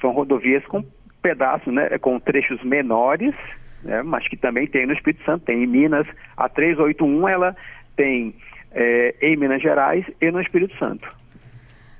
São 0.00 0.10
rodovias 0.12 0.64
com 0.66 0.84
pedaços, 1.26 1.74
né, 1.74 1.98
com 1.98 2.20
trechos 2.20 2.62
menores, 2.62 3.34
né, 3.82 4.00
mas 4.04 4.28
que 4.28 4.36
também 4.36 4.64
tem 4.68 4.86
no 4.86 4.92
Espírito 4.92 5.24
Santo, 5.24 5.44
tem 5.44 5.64
em 5.64 5.66
Minas. 5.66 6.06
A 6.36 6.48
381 6.48 7.28
ela 7.28 7.56
tem 7.96 8.32
é, 8.70 9.12
em 9.20 9.36
Minas 9.36 9.60
Gerais 9.60 10.06
e 10.20 10.30
no 10.30 10.40
Espírito 10.40 10.78
Santo. 10.78 11.12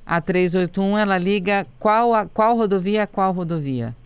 A 0.06 0.21
381 0.21 0.97
ela 0.97 1.18
liga 1.18 1.66
qual, 1.80 2.14
a, 2.14 2.25
qual 2.26 2.54
rodovia 2.54 3.02
a 3.02 3.06
qual 3.09 3.33
rodovia? 3.33 3.97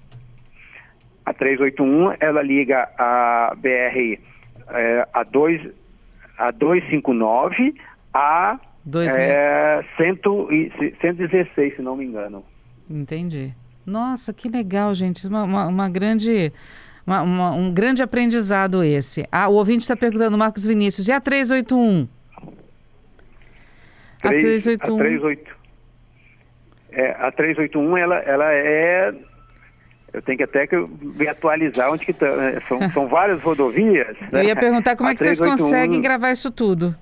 A 1.26 1.34
381 1.34 2.14
ela 2.18 2.42
liga 2.42 2.88
a 2.96 3.54
BR 3.58 4.18
é, 4.70 5.06
a, 5.12 5.22
2, 5.22 5.70
a 6.38 6.46
259 6.50 7.74
a 8.14 8.58
é, 9.14 9.84
116, 9.98 11.76
se 11.76 11.82
não 11.82 11.94
me 11.94 12.06
engano. 12.06 12.42
Entendi. 12.88 13.54
Nossa, 13.84 14.32
que 14.32 14.48
legal, 14.48 14.94
gente. 14.94 15.26
Uma, 15.26 15.44
uma, 15.44 15.66
uma 15.66 15.88
grande. 15.88 16.52
Uma, 17.06 17.22
uma, 17.22 17.50
um 17.52 17.72
grande 17.72 18.02
aprendizado 18.02 18.84
esse. 18.84 19.26
Ah, 19.32 19.48
o 19.48 19.54
ouvinte 19.54 19.82
está 19.82 19.96
perguntando, 19.96 20.36
Marcos 20.36 20.64
Vinícius, 20.64 21.08
e 21.08 21.12
a 21.12 21.20
381? 21.20 22.06
3, 24.20 24.68
a 24.68 24.78
381. 24.78 24.94
A 24.94 24.98
38. 24.98 25.60
É, 26.92 27.10
a 27.10 27.32
381, 27.32 27.96
ela, 27.96 28.16
ela 28.18 28.52
é. 28.52 29.14
Eu 30.12 30.20
tenho 30.22 30.38
que 30.38 30.44
até 30.44 30.66
que 30.66 30.76
me 30.76 31.28
atualizar 31.28 31.90
onde 31.90 32.04
que 32.04 32.12
tá. 32.12 32.36
Né? 32.36 32.60
São, 32.68 32.78
são 32.90 33.08
várias 33.08 33.40
rodovias. 33.40 34.16
Eu 34.32 34.42
ia 34.42 34.56
perguntar 34.56 34.96
como 34.96 35.08
a 35.08 35.12
é 35.12 35.14
que 35.14 35.20
381... 35.20 35.56
vocês 35.56 35.70
conseguem 35.70 36.00
gravar 36.00 36.32
isso 36.32 36.50
tudo. 36.50 36.94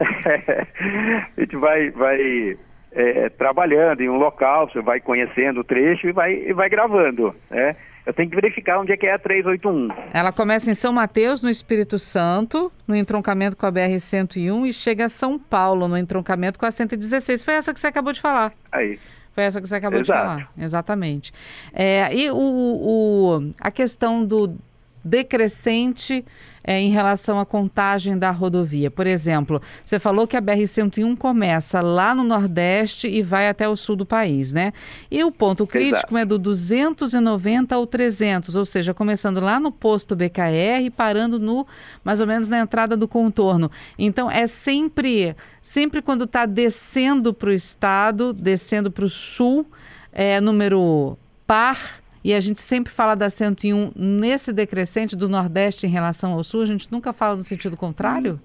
a 0.00 1.40
gente 1.40 1.56
vai, 1.56 1.90
vai 1.90 2.56
é, 2.92 3.28
trabalhando 3.28 4.00
em 4.00 4.08
um 4.08 4.16
local, 4.16 4.68
você 4.68 4.80
vai 4.80 5.00
conhecendo 5.00 5.60
o 5.60 5.64
trecho 5.64 6.08
e 6.08 6.12
vai, 6.12 6.32
e 6.32 6.52
vai 6.52 6.68
gravando. 6.68 7.34
Né? 7.50 7.76
Eu 8.04 8.12
tenho 8.12 8.28
que 8.28 8.34
verificar 8.34 8.80
onde 8.80 8.92
é 8.92 8.96
que 8.96 9.06
é 9.06 9.14
a 9.14 9.18
381. 9.18 9.88
Ela 10.12 10.32
começa 10.32 10.70
em 10.70 10.74
São 10.74 10.92
Mateus, 10.92 11.42
no 11.42 11.50
Espírito 11.50 11.98
Santo, 11.98 12.72
no 12.86 12.96
entroncamento 12.96 13.56
com 13.56 13.66
a 13.66 13.72
BR-101 13.72 14.66
e 14.66 14.72
chega 14.72 15.06
a 15.06 15.08
São 15.08 15.38
Paulo, 15.38 15.86
no 15.86 15.96
entroncamento 15.96 16.58
com 16.58 16.66
a 16.66 16.70
116. 16.70 17.44
Foi 17.44 17.54
essa 17.54 17.72
que 17.72 17.78
você 17.78 17.86
acabou 17.86 18.12
de 18.12 18.20
falar. 18.20 18.52
Aí. 18.72 18.98
Foi 19.34 19.44
essa 19.44 19.60
que 19.60 19.68
você 19.68 19.76
acabou 19.76 20.00
Exato. 20.00 20.20
de 20.20 20.26
falar. 20.26 20.52
Exatamente. 20.58 21.32
É, 21.72 22.12
e 22.12 22.30
o, 22.30 22.36
o, 22.36 23.52
a 23.60 23.70
questão 23.70 24.24
do 24.24 24.56
decrescente 25.04 26.24
é, 26.62 26.80
em 26.80 26.90
relação 26.90 27.38
à 27.38 27.46
contagem 27.46 28.18
da 28.18 28.30
rodovia. 28.30 28.90
Por 28.90 29.06
exemplo, 29.06 29.60
você 29.84 29.98
falou 29.98 30.26
que 30.26 30.36
a 30.36 30.42
BR-101 30.42 31.16
começa 31.16 31.80
lá 31.80 32.14
no 32.14 32.22
Nordeste 32.22 33.08
e 33.08 33.22
vai 33.22 33.48
até 33.48 33.68
o 33.68 33.76
sul 33.76 33.96
do 33.96 34.06
país, 34.06 34.52
né? 34.52 34.72
E 35.10 35.22
o 35.24 35.32
ponto 35.32 35.66
crítico 35.66 35.96
Exato. 35.96 36.18
é 36.18 36.24
do 36.24 36.38
290 36.38 37.74
ao 37.74 37.86
300, 37.86 38.54
ou 38.54 38.64
seja, 38.64 38.92
começando 38.92 39.40
lá 39.40 39.58
no 39.58 39.72
posto 39.72 40.14
BKR 40.14 40.84
e 40.84 40.90
parando 40.90 41.38
no 41.38 41.66
mais 42.04 42.20
ou 42.20 42.26
menos 42.26 42.48
na 42.48 42.60
entrada 42.60 42.96
do 42.96 43.08
contorno. 43.08 43.70
Então 43.98 44.30
é 44.30 44.46
sempre, 44.46 45.34
sempre 45.62 46.02
quando 46.02 46.24
está 46.24 46.46
descendo 46.46 47.32
para 47.32 47.50
o 47.50 47.52
estado, 47.52 48.32
descendo 48.32 48.90
para 48.90 49.04
o 49.04 49.08
sul, 49.08 49.66
é 50.12 50.40
número 50.40 51.16
par 51.46 51.99
e 52.22 52.34
a 52.34 52.40
gente 52.40 52.60
sempre 52.60 52.92
fala 52.92 53.14
da 53.14 53.30
101 53.30 53.92
nesse 53.96 54.52
decrescente 54.52 55.16
do 55.16 55.28
Nordeste 55.28 55.86
em 55.86 55.90
relação 55.90 56.32
ao 56.32 56.44
Sul, 56.44 56.62
a 56.62 56.66
gente 56.66 56.90
nunca 56.92 57.12
fala 57.12 57.36
no 57.36 57.42
sentido 57.42 57.76
contrário? 57.76 58.40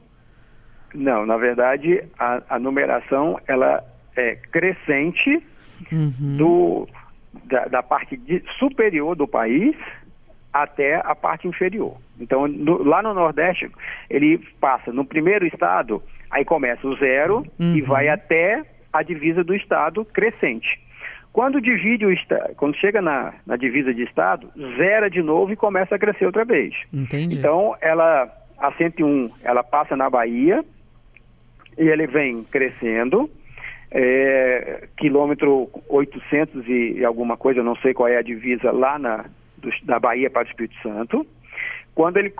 Não, 0.94 1.26
na 1.26 1.36
verdade, 1.36 2.04
a, 2.18 2.42
a 2.50 2.60
numeração 2.60 3.40
ela 3.48 3.84
é 4.16 4.36
crescente 4.36 5.44
uhum. 5.92 6.38
do, 6.38 6.88
da, 7.46 7.66
da 7.66 7.84
parte 7.84 8.16
de, 8.16 8.42
superior 8.58 9.16
do 9.16 9.28
país 9.28 9.76
até 10.54 10.96
a 10.96 11.14
parte 11.14 11.48
inferior. 11.48 11.98
Então, 12.18 12.48
no, 12.48 12.82
lá 12.82 13.04
no 13.04 13.14
Nordeste, 13.14 13.70
ele 14.10 14.38
passa 14.60 14.94
no 14.94 15.04
primeiro 15.04 15.46
estado, 15.46 16.02
aí 16.32 16.46
começa 16.46 16.88
o 16.88 16.96
zero 16.96 17.46
uhum. 17.60 17.76
e 17.76 17.82
vai 17.82 18.08
até 18.08 18.64
a 18.94 19.04
divisa 19.04 19.44
do 19.44 19.54
estado 19.54 20.06
crescente. 20.06 20.80
Quando 21.36 21.60
divide 21.60 22.06
o 22.06 22.16
quando 22.56 22.78
chega 22.78 23.02
na, 23.02 23.34
na 23.46 23.58
divisa 23.58 23.94
de 23.94 24.04
estado, 24.04 24.50
zera 24.78 25.10
de 25.10 25.22
novo 25.22 25.52
e 25.52 25.58
começa 25.58 25.94
a 25.94 26.00
crescer 26.00 26.26
outra 26.26 26.46
vez. 26.46 26.74
Entendi. 26.94 27.38
Então, 27.38 27.76
ela, 27.82 28.32
a 28.58 28.72
101, 28.72 29.32
ela 29.44 29.62
passa 29.62 29.98
na 29.98 30.10
Bahia 30.10 30.64
e 31.78 31.90
ele 31.90 32.08
vem 32.08 32.46
crescendo. 32.46 33.30
É, 33.92 34.88
quilômetro 34.96 35.70
800 35.90 36.66
e, 36.70 37.00
e, 37.00 37.04
alguma 37.04 37.36
coisa, 37.36 37.62
não 37.62 37.76
sei 37.76 37.94
qual 37.94 38.08
é 38.08 38.16
a 38.16 38.22
divisa 38.22 38.72
lá 38.72 38.98
na, 38.98 39.26
do, 39.58 39.70
da 39.84 40.00
Bahia 40.00 40.30
para 40.30 40.48
o 40.48 40.50
Espírito 40.50 40.82
Santo. 40.82 41.28
Quando 41.94 42.16
ele 42.16 42.34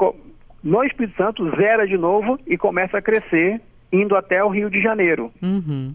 no 0.64 0.82
Espírito 0.86 1.18
Santo 1.18 1.54
zera 1.58 1.86
de 1.86 1.98
novo 1.98 2.40
e 2.48 2.58
começa 2.58 3.00
a 3.00 3.02
crescer, 3.02 3.60
indo 3.92 4.16
até 4.16 4.42
o 4.42 4.48
Rio 4.48 4.70
de 4.70 4.82
Janeiro. 4.82 5.34
Uhum. 5.44 5.94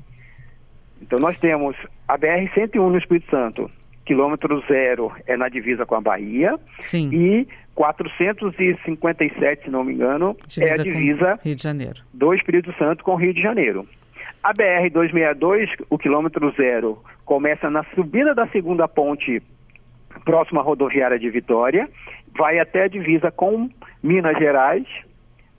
Então 1.00 1.18
nós 1.18 1.38
temos 1.38 1.74
a 2.10 2.18
BR-101 2.18 2.90
no 2.90 2.98
Espírito 2.98 3.30
Santo, 3.30 3.70
quilômetro 4.04 4.60
zero 4.66 5.12
é 5.28 5.36
na 5.36 5.48
divisa 5.48 5.86
com 5.86 5.94
a 5.94 6.00
Bahia. 6.00 6.58
Sim. 6.80 7.08
E 7.12 7.46
457, 7.76 9.64
se 9.64 9.70
não 9.70 9.84
me 9.84 9.94
engano, 9.94 10.36
divisa 10.48 10.68
é 10.68 10.72
a 10.72 10.76
divisa 10.82 11.38
Rio 11.44 11.54
de 11.54 11.62
Janeiro. 11.62 12.00
do 12.12 12.34
Espírito 12.34 12.74
Santo 12.76 13.04
com 13.04 13.12
o 13.12 13.16
Rio 13.16 13.32
de 13.32 13.40
Janeiro. 13.40 13.86
A 14.42 14.52
BR-262, 14.52 15.68
o 15.88 15.96
quilômetro 15.96 16.50
zero, 16.56 16.98
começa 17.24 17.70
na 17.70 17.84
subida 17.94 18.34
da 18.34 18.48
segunda 18.48 18.88
ponte 18.88 19.40
próxima 20.24 20.62
à 20.62 20.64
rodoviária 20.64 21.16
de 21.18 21.30
Vitória, 21.30 21.88
vai 22.36 22.58
até 22.58 22.82
a 22.82 22.88
divisa 22.88 23.30
com 23.30 23.70
Minas 24.02 24.36
Gerais, 24.36 24.84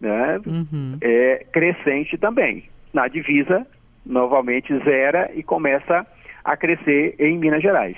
né? 0.01 0.41
Uhum. 0.45 0.97
É 0.99 1.45
crescente 1.53 2.17
também. 2.17 2.65
Na 2.93 3.07
divisa 3.07 3.65
novamente 4.05 4.77
zera 4.83 5.31
e 5.33 5.43
começa 5.43 6.05
a 6.43 6.57
crescer 6.57 7.15
em 7.19 7.37
Minas 7.37 7.61
Gerais. 7.61 7.97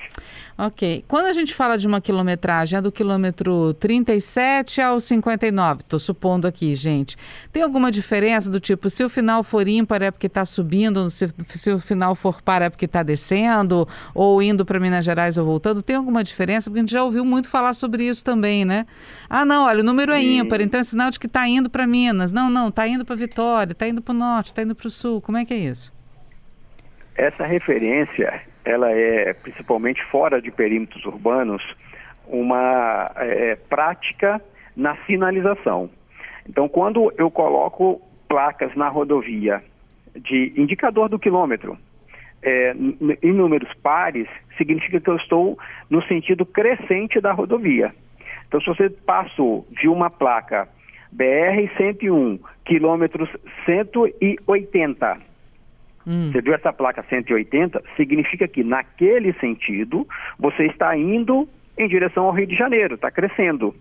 Ok. 0.56 1.04
Quando 1.08 1.26
a 1.26 1.34
gente 1.34 1.54
fala 1.54 1.78
de 1.78 1.88
uma 1.88 2.00
quilometragem, 2.00 2.78
é 2.78 2.82
do 2.82 2.92
quilômetro 2.92 3.74
37 3.76 4.82
ao 4.82 5.02
59, 5.02 5.82
estou 5.82 5.98
supondo 5.98 6.48
aqui, 6.48 6.76
gente. 6.76 7.18
Tem 7.52 7.64
alguma 7.64 7.92
diferença 7.92 8.52
do 8.52 8.60
tipo, 8.60 8.88
se 8.90 9.04
o 9.04 9.10
final 9.10 9.44
for 9.44 9.68
ímpar 9.68 10.04
é 10.04 10.12
porque 10.12 10.28
está 10.28 10.46
subindo, 10.46 11.10
se, 11.10 11.28
se, 11.50 11.72
o 11.72 11.80
final 11.80 12.14
for 12.14 12.40
par 12.42 12.62
é 12.62 12.70
porque 12.70 12.86
está 12.86 13.02
descendo, 13.02 13.88
ou 14.14 14.44
indo 14.44 14.64
para 14.64 14.80
Minas 14.80 15.04
Gerais 15.04 15.38
ou 15.38 15.46
voltando? 15.46 15.82
Tem 15.82 15.96
alguma 15.96 16.24
diferença? 16.24 16.70
Porque 16.70 16.80
a 16.80 16.84
gente 16.84 16.92
já 16.92 17.04
ouviu 17.04 17.26
muito 17.26 17.50
falar 17.50 17.74
sobre 17.74 18.08
isso 18.08 18.24
também, 18.24 18.64
né? 18.64 18.86
Ah, 19.28 19.44
não, 19.44 19.66
olha, 19.66 19.82
o 19.82 19.84
número 19.84 20.12
é 20.12 20.22
ímpar, 20.22 20.62
então 20.62 20.80
é 20.80 20.84
sinal 20.84 21.10
de 21.10 21.20
que 21.20 21.26
está 21.26 21.48
indo 21.48 21.68
para 21.70 21.88
Minas. 21.88 22.32
Não, 22.32 22.50
não, 22.50 22.70
está 22.70 22.88
indo 22.88 23.04
para 23.04 23.16
Vitória, 23.16 23.72
está 23.72 23.88
indo 23.88 24.04
para 24.04 24.14
o 24.14 24.18
norte, 24.18 24.48
está 24.48 24.62
indo 24.62 24.76
para 24.76 24.88
o 24.88 24.92
sul. 24.92 25.20
Como 25.20 25.38
é 25.38 25.46
que 25.46 25.54
é 25.54 25.58
isso? 25.58 25.92
Essa 27.16 27.46
referência, 27.46 28.42
ela 28.66 28.92
é 28.92 29.34
principalmente 29.34 30.04
fora 30.06 30.42
de 30.42 30.52
perímetros 30.52 31.06
urbanos, 31.06 31.62
uma 32.28 33.12
é, 33.18 33.56
prática 33.56 34.42
na 34.76 34.96
sinalização. 35.06 35.90
Então, 36.50 36.68
quando 36.68 37.14
eu 37.18 37.30
coloco 37.30 38.02
placas 38.28 38.76
na 38.76 38.90
rodovia 38.90 39.62
de 40.16 40.54
indicador 40.58 41.10
do 41.10 41.20
quilômetro 41.20 41.78
é, 42.42 42.74
em 43.22 43.32
números 43.32 43.70
pares, 43.82 44.28
significa 44.58 45.00
que 45.00 45.10
eu 45.10 45.16
estou 45.16 45.58
no 45.90 46.02
sentido 46.04 46.46
crescente 46.46 47.22
da 47.22 47.32
rodovia. 47.32 47.94
Então, 48.48 48.60
se 48.60 48.68
você 48.68 48.90
passou, 48.90 49.66
viu 49.72 49.94
uma 49.94 50.10
placa 50.10 50.68
BR 51.12 51.70
101, 51.78 52.40
quilômetros 52.66 53.30
180, 53.66 55.18
Hum. 56.06 56.32
Você 56.32 56.42
viu 56.42 56.54
essa 56.54 56.74
placa 56.74 57.04
180? 57.10 57.82
Significa 57.96 58.48
que 58.48 58.64
naquele 58.64 59.34
sentido 59.34 60.08
você 60.38 60.66
está 60.66 60.96
indo 60.98 61.48
em 61.78 61.88
direção 61.88 62.26
ao 62.26 62.32
Rio 62.32 62.48
de 62.48 62.56
Janeiro, 62.56 62.96
está 62.96 63.10
crescendo. 63.10 63.76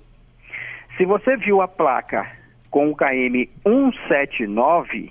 Se 0.96 1.04
você 1.04 1.36
viu 1.36 1.60
a 1.60 1.68
placa 1.68 2.30
com 2.70 2.90
o 2.90 2.96
KM 2.96 3.48
179, 3.62 5.10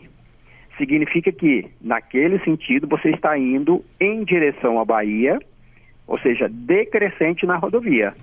significa 0.77 1.31
que, 1.31 1.69
naquele 1.79 2.39
sentido, 2.43 2.87
você 2.87 3.09
está 3.09 3.37
indo 3.37 3.83
em 3.99 4.23
direção 4.23 4.79
à 4.79 4.85
Bahia, 4.85 5.37
ou 6.07 6.19
seja, 6.19 6.49
decrescente 6.49 7.45
na 7.45 7.57
rodovia. 7.57 8.15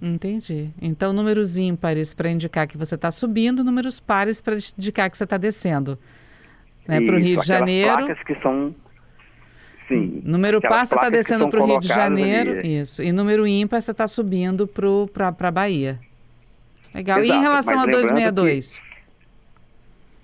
Entendi. 0.00 0.70
Então, 0.80 1.12
números 1.12 1.56
ímpares 1.56 2.12
para 2.12 2.30
indicar 2.30 2.66
que 2.66 2.76
você 2.76 2.94
está 2.94 3.10
subindo, 3.10 3.64
números 3.64 3.98
pares 3.98 4.40
para 4.40 4.54
indicar 4.78 5.10
que 5.10 5.16
você 5.16 5.24
está 5.24 5.36
descendo. 5.36 5.98
Né? 6.86 7.00
Para 7.00 7.16
o 7.16 7.18
Rio 7.18 7.40
de 7.40 7.46
Janeiro. 7.46 8.06
placas 8.06 8.22
que 8.24 8.34
são. 8.36 8.74
Sim. 9.88 10.20
Número 10.24 10.60
par 10.60 10.86
você 10.86 10.94
está 10.94 11.08
descendo 11.08 11.48
para 11.48 11.62
o 11.62 11.66
Rio 11.66 11.80
de 11.80 11.88
Janeiro. 11.88 12.58
Ali. 12.58 12.80
Isso. 12.80 13.02
E 13.02 13.12
número 13.12 13.46
ímpar 13.46 13.80
você 13.80 13.92
está 13.92 14.06
subindo 14.06 14.66
para 14.66 15.28
a 15.48 15.50
Bahia. 15.50 15.98
Legal. 16.94 17.18
Exato, 17.18 17.34
e 17.34 17.38
em 17.38 17.42
relação 17.42 17.80
a 17.80 17.86
262? 17.86 18.82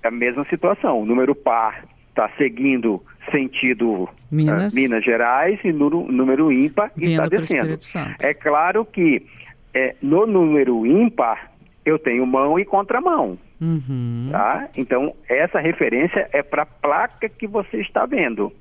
É 0.02 0.08
a 0.08 0.10
mesma 0.10 0.44
situação. 0.48 1.00
O 1.00 1.06
número 1.06 1.34
par 1.34 1.84
está 2.08 2.28
seguindo 2.36 3.02
sentido 3.30 4.08
Minas, 4.30 4.72
uh, 4.72 4.76
Minas 4.76 5.04
Gerais 5.04 5.60
e 5.64 5.72
no, 5.72 5.90
número 6.10 6.50
ímpar 6.50 6.90
está 6.96 7.28
descendo. 7.28 7.78
É 8.20 8.34
claro 8.34 8.84
que 8.84 9.24
é, 9.72 9.94
no 10.02 10.26
número 10.26 10.84
ímpar 10.84 11.51
eu 11.84 11.98
tenho 11.98 12.26
mão 12.26 12.58
e 12.58 12.64
contramão. 12.64 13.38
Uhum. 13.60 14.28
Tá? 14.30 14.68
Então, 14.76 15.14
essa 15.28 15.60
referência 15.60 16.28
é 16.32 16.42
para 16.42 16.62
a 16.62 16.66
placa 16.66 17.28
que 17.28 17.46
você 17.46 17.80
está 17.80 18.06
vendo. 18.06 18.52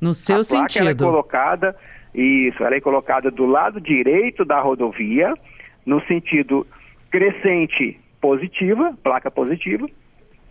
No 0.00 0.14
seu 0.14 0.36
a 0.36 0.38
placa, 0.38 0.48
sentido. 0.48 0.82
Ela 0.82 0.90
é 0.90 0.94
colocada, 0.94 1.76
isso, 2.14 2.64
ela 2.64 2.74
é 2.74 2.80
colocada 2.80 3.30
do 3.30 3.46
lado 3.46 3.80
direito 3.80 4.44
da 4.44 4.60
rodovia, 4.60 5.34
no 5.84 6.00
sentido 6.06 6.66
crescente 7.10 7.98
positiva, 8.20 8.94
placa 9.02 9.30
positiva, 9.30 9.86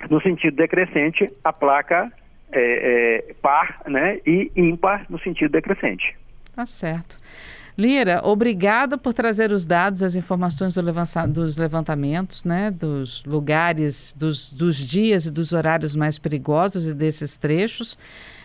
no 0.09 0.21
sentido 0.21 0.55
decrescente, 0.55 1.27
a 1.43 1.51
placa 1.51 2.11
é, 2.51 3.25
é, 3.29 3.33
par 3.41 3.81
né, 3.87 4.19
e 4.25 4.51
ímpar 4.55 5.05
no 5.09 5.19
sentido 5.19 5.51
decrescente. 5.51 6.15
Tá 6.55 6.65
certo. 6.65 7.17
Lira, 7.79 8.19
obrigada 8.25 8.97
por 8.97 9.13
trazer 9.13 9.53
os 9.53 9.65
dados, 9.65 10.03
as 10.03 10.13
informações 10.13 10.73
do 10.73 10.81
levanta 10.81 11.25
dos 11.25 11.55
levantamentos, 11.55 12.43
né, 12.43 12.69
dos 12.69 13.23
lugares, 13.23 14.13
dos, 14.19 14.51
dos 14.51 14.75
dias 14.75 15.25
e 15.25 15.31
dos 15.31 15.53
horários 15.53 15.95
mais 15.95 16.19
perigosos 16.19 16.85
e 16.85 16.93
desses 16.93 17.37
trechos. 17.37 17.97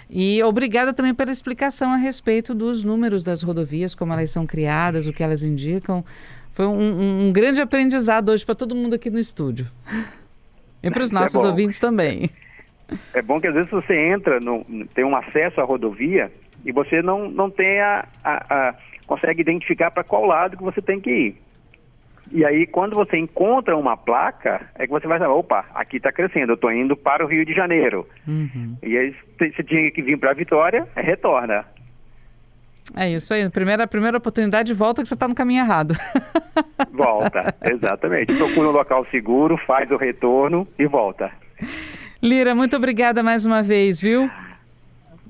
E 0.09 0.41
obrigada 0.45 0.95
também 0.95 1.13
pela 1.13 1.33
explicação 1.33 1.93
a 1.93 1.97
respeito 1.97 2.55
dos 2.55 2.85
números 2.85 3.25
das 3.25 3.43
rodovias, 3.43 3.93
como 3.93 4.13
elas 4.13 4.31
são 4.31 4.47
criadas, 4.47 5.09
o 5.09 5.13
que 5.13 5.21
elas 5.21 5.43
indicam. 5.43 6.05
Foi 6.53 6.67
um, 6.69 7.27
um, 7.27 7.33
grande 7.33 7.61
aprendizado 7.61 8.29
hoje 8.29 8.47
para 8.47 8.55
todo 8.55 8.73
mundo 8.73 8.95
aqui 8.95 9.11
no 9.11 9.19
estúdio. 9.19 9.67
E 10.81 10.89
para 10.93 11.03
os 11.03 11.11
é 11.13 11.15
nossos 11.15 11.43
é 11.43 11.49
ouvintes 11.49 11.81
também. 11.81 12.31
É 13.13 13.21
bom 13.21 13.41
que 13.41 13.49
às 13.49 13.55
vezes 13.55 13.69
você 13.69 13.97
entra, 13.97 14.39
no, 14.39 14.65
tem 14.95 15.05
um 15.05 15.17
acesso 15.17 15.61
à 15.61 15.65
rodovia 15.65 16.31
e 16.65 16.71
você 16.71 17.03
não, 17.03 17.29
não 17.29 17.51
tem 17.51 17.81
a, 17.81 18.07
a, 18.23 18.55
a 18.55 18.75
consegue 19.07 19.41
identificar 19.41 19.91
para 19.91 20.05
qual 20.05 20.27
lado 20.27 20.57
que 20.57 20.63
você 20.63 20.81
tem 20.81 21.01
que 21.01 21.11
ir. 21.11 21.43
E 22.33 22.45
aí, 22.45 22.67
quando 22.67 22.95
você 22.95 23.19
encontra 23.19 23.77
uma 23.77 23.97
placa, 23.97 24.69
é 24.77 24.87
que 24.87 24.93
você 24.93 25.07
vai 25.07 25.19
saber, 25.19 25.33
opa, 25.33 25.67
aqui 25.75 25.99
está 25.99 26.11
crescendo, 26.11 26.53
eu 26.53 26.55
estou 26.55 26.73
indo 26.73 26.97
para 26.97 27.25
o 27.25 27.29
Rio 27.29 27.45
de 27.45 27.53
Janeiro. 27.53 28.09
Uhum. 28.27 28.77
E 28.83 28.97
aí, 28.97 29.15
você 29.39 29.63
tinha 29.63 29.91
que 29.91 30.03
vir 30.03 30.19
para 30.19 30.31
a 30.31 30.35
Vitória, 30.35 30.89
é, 30.97 31.03
retorna. 31.03 31.67
É 32.97 33.09
isso 33.09 33.33
aí. 33.33 33.49
Primeira, 33.49 33.87
primeira 33.87 34.19
oportunidade, 34.19 34.75
volta 34.75 35.03
que 35.03 35.09
você 35.09 35.15
está 35.15 35.27
no 35.27 35.35
caminho 35.35 35.61
errado. 35.61 35.95
Volta, 36.93 37.55
exatamente. 37.63 38.35
Procura 38.37 38.69
um 38.69 38.73
local 38.73 39.07
seguro, 39.11 39.57
faz 39.67 39.91
o 39.91 39.97
retorno 39.97 40.69
e 40.79 40.87
volta. 40.87 41.31
Lira, 42.23 42.55
muito 42.55 42.77
obrigada 42.77 43.23
mais 43.23 43.45
uma 43.45 43.63
vez, 43.63 44.01
viu? 44.01 44.31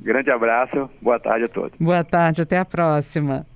Grande 0.04 0.30
abraço, 0.30 0.90
boa 1.00 1.18
tarde 1.18 1.46
a 1.46 1.48
todos. 1.48 1.72
Boa 1.80 2.04
tarde, 2.04 2.42
até 2.42 2.58
a 2.58 2.64
próxima. 2.64 3.46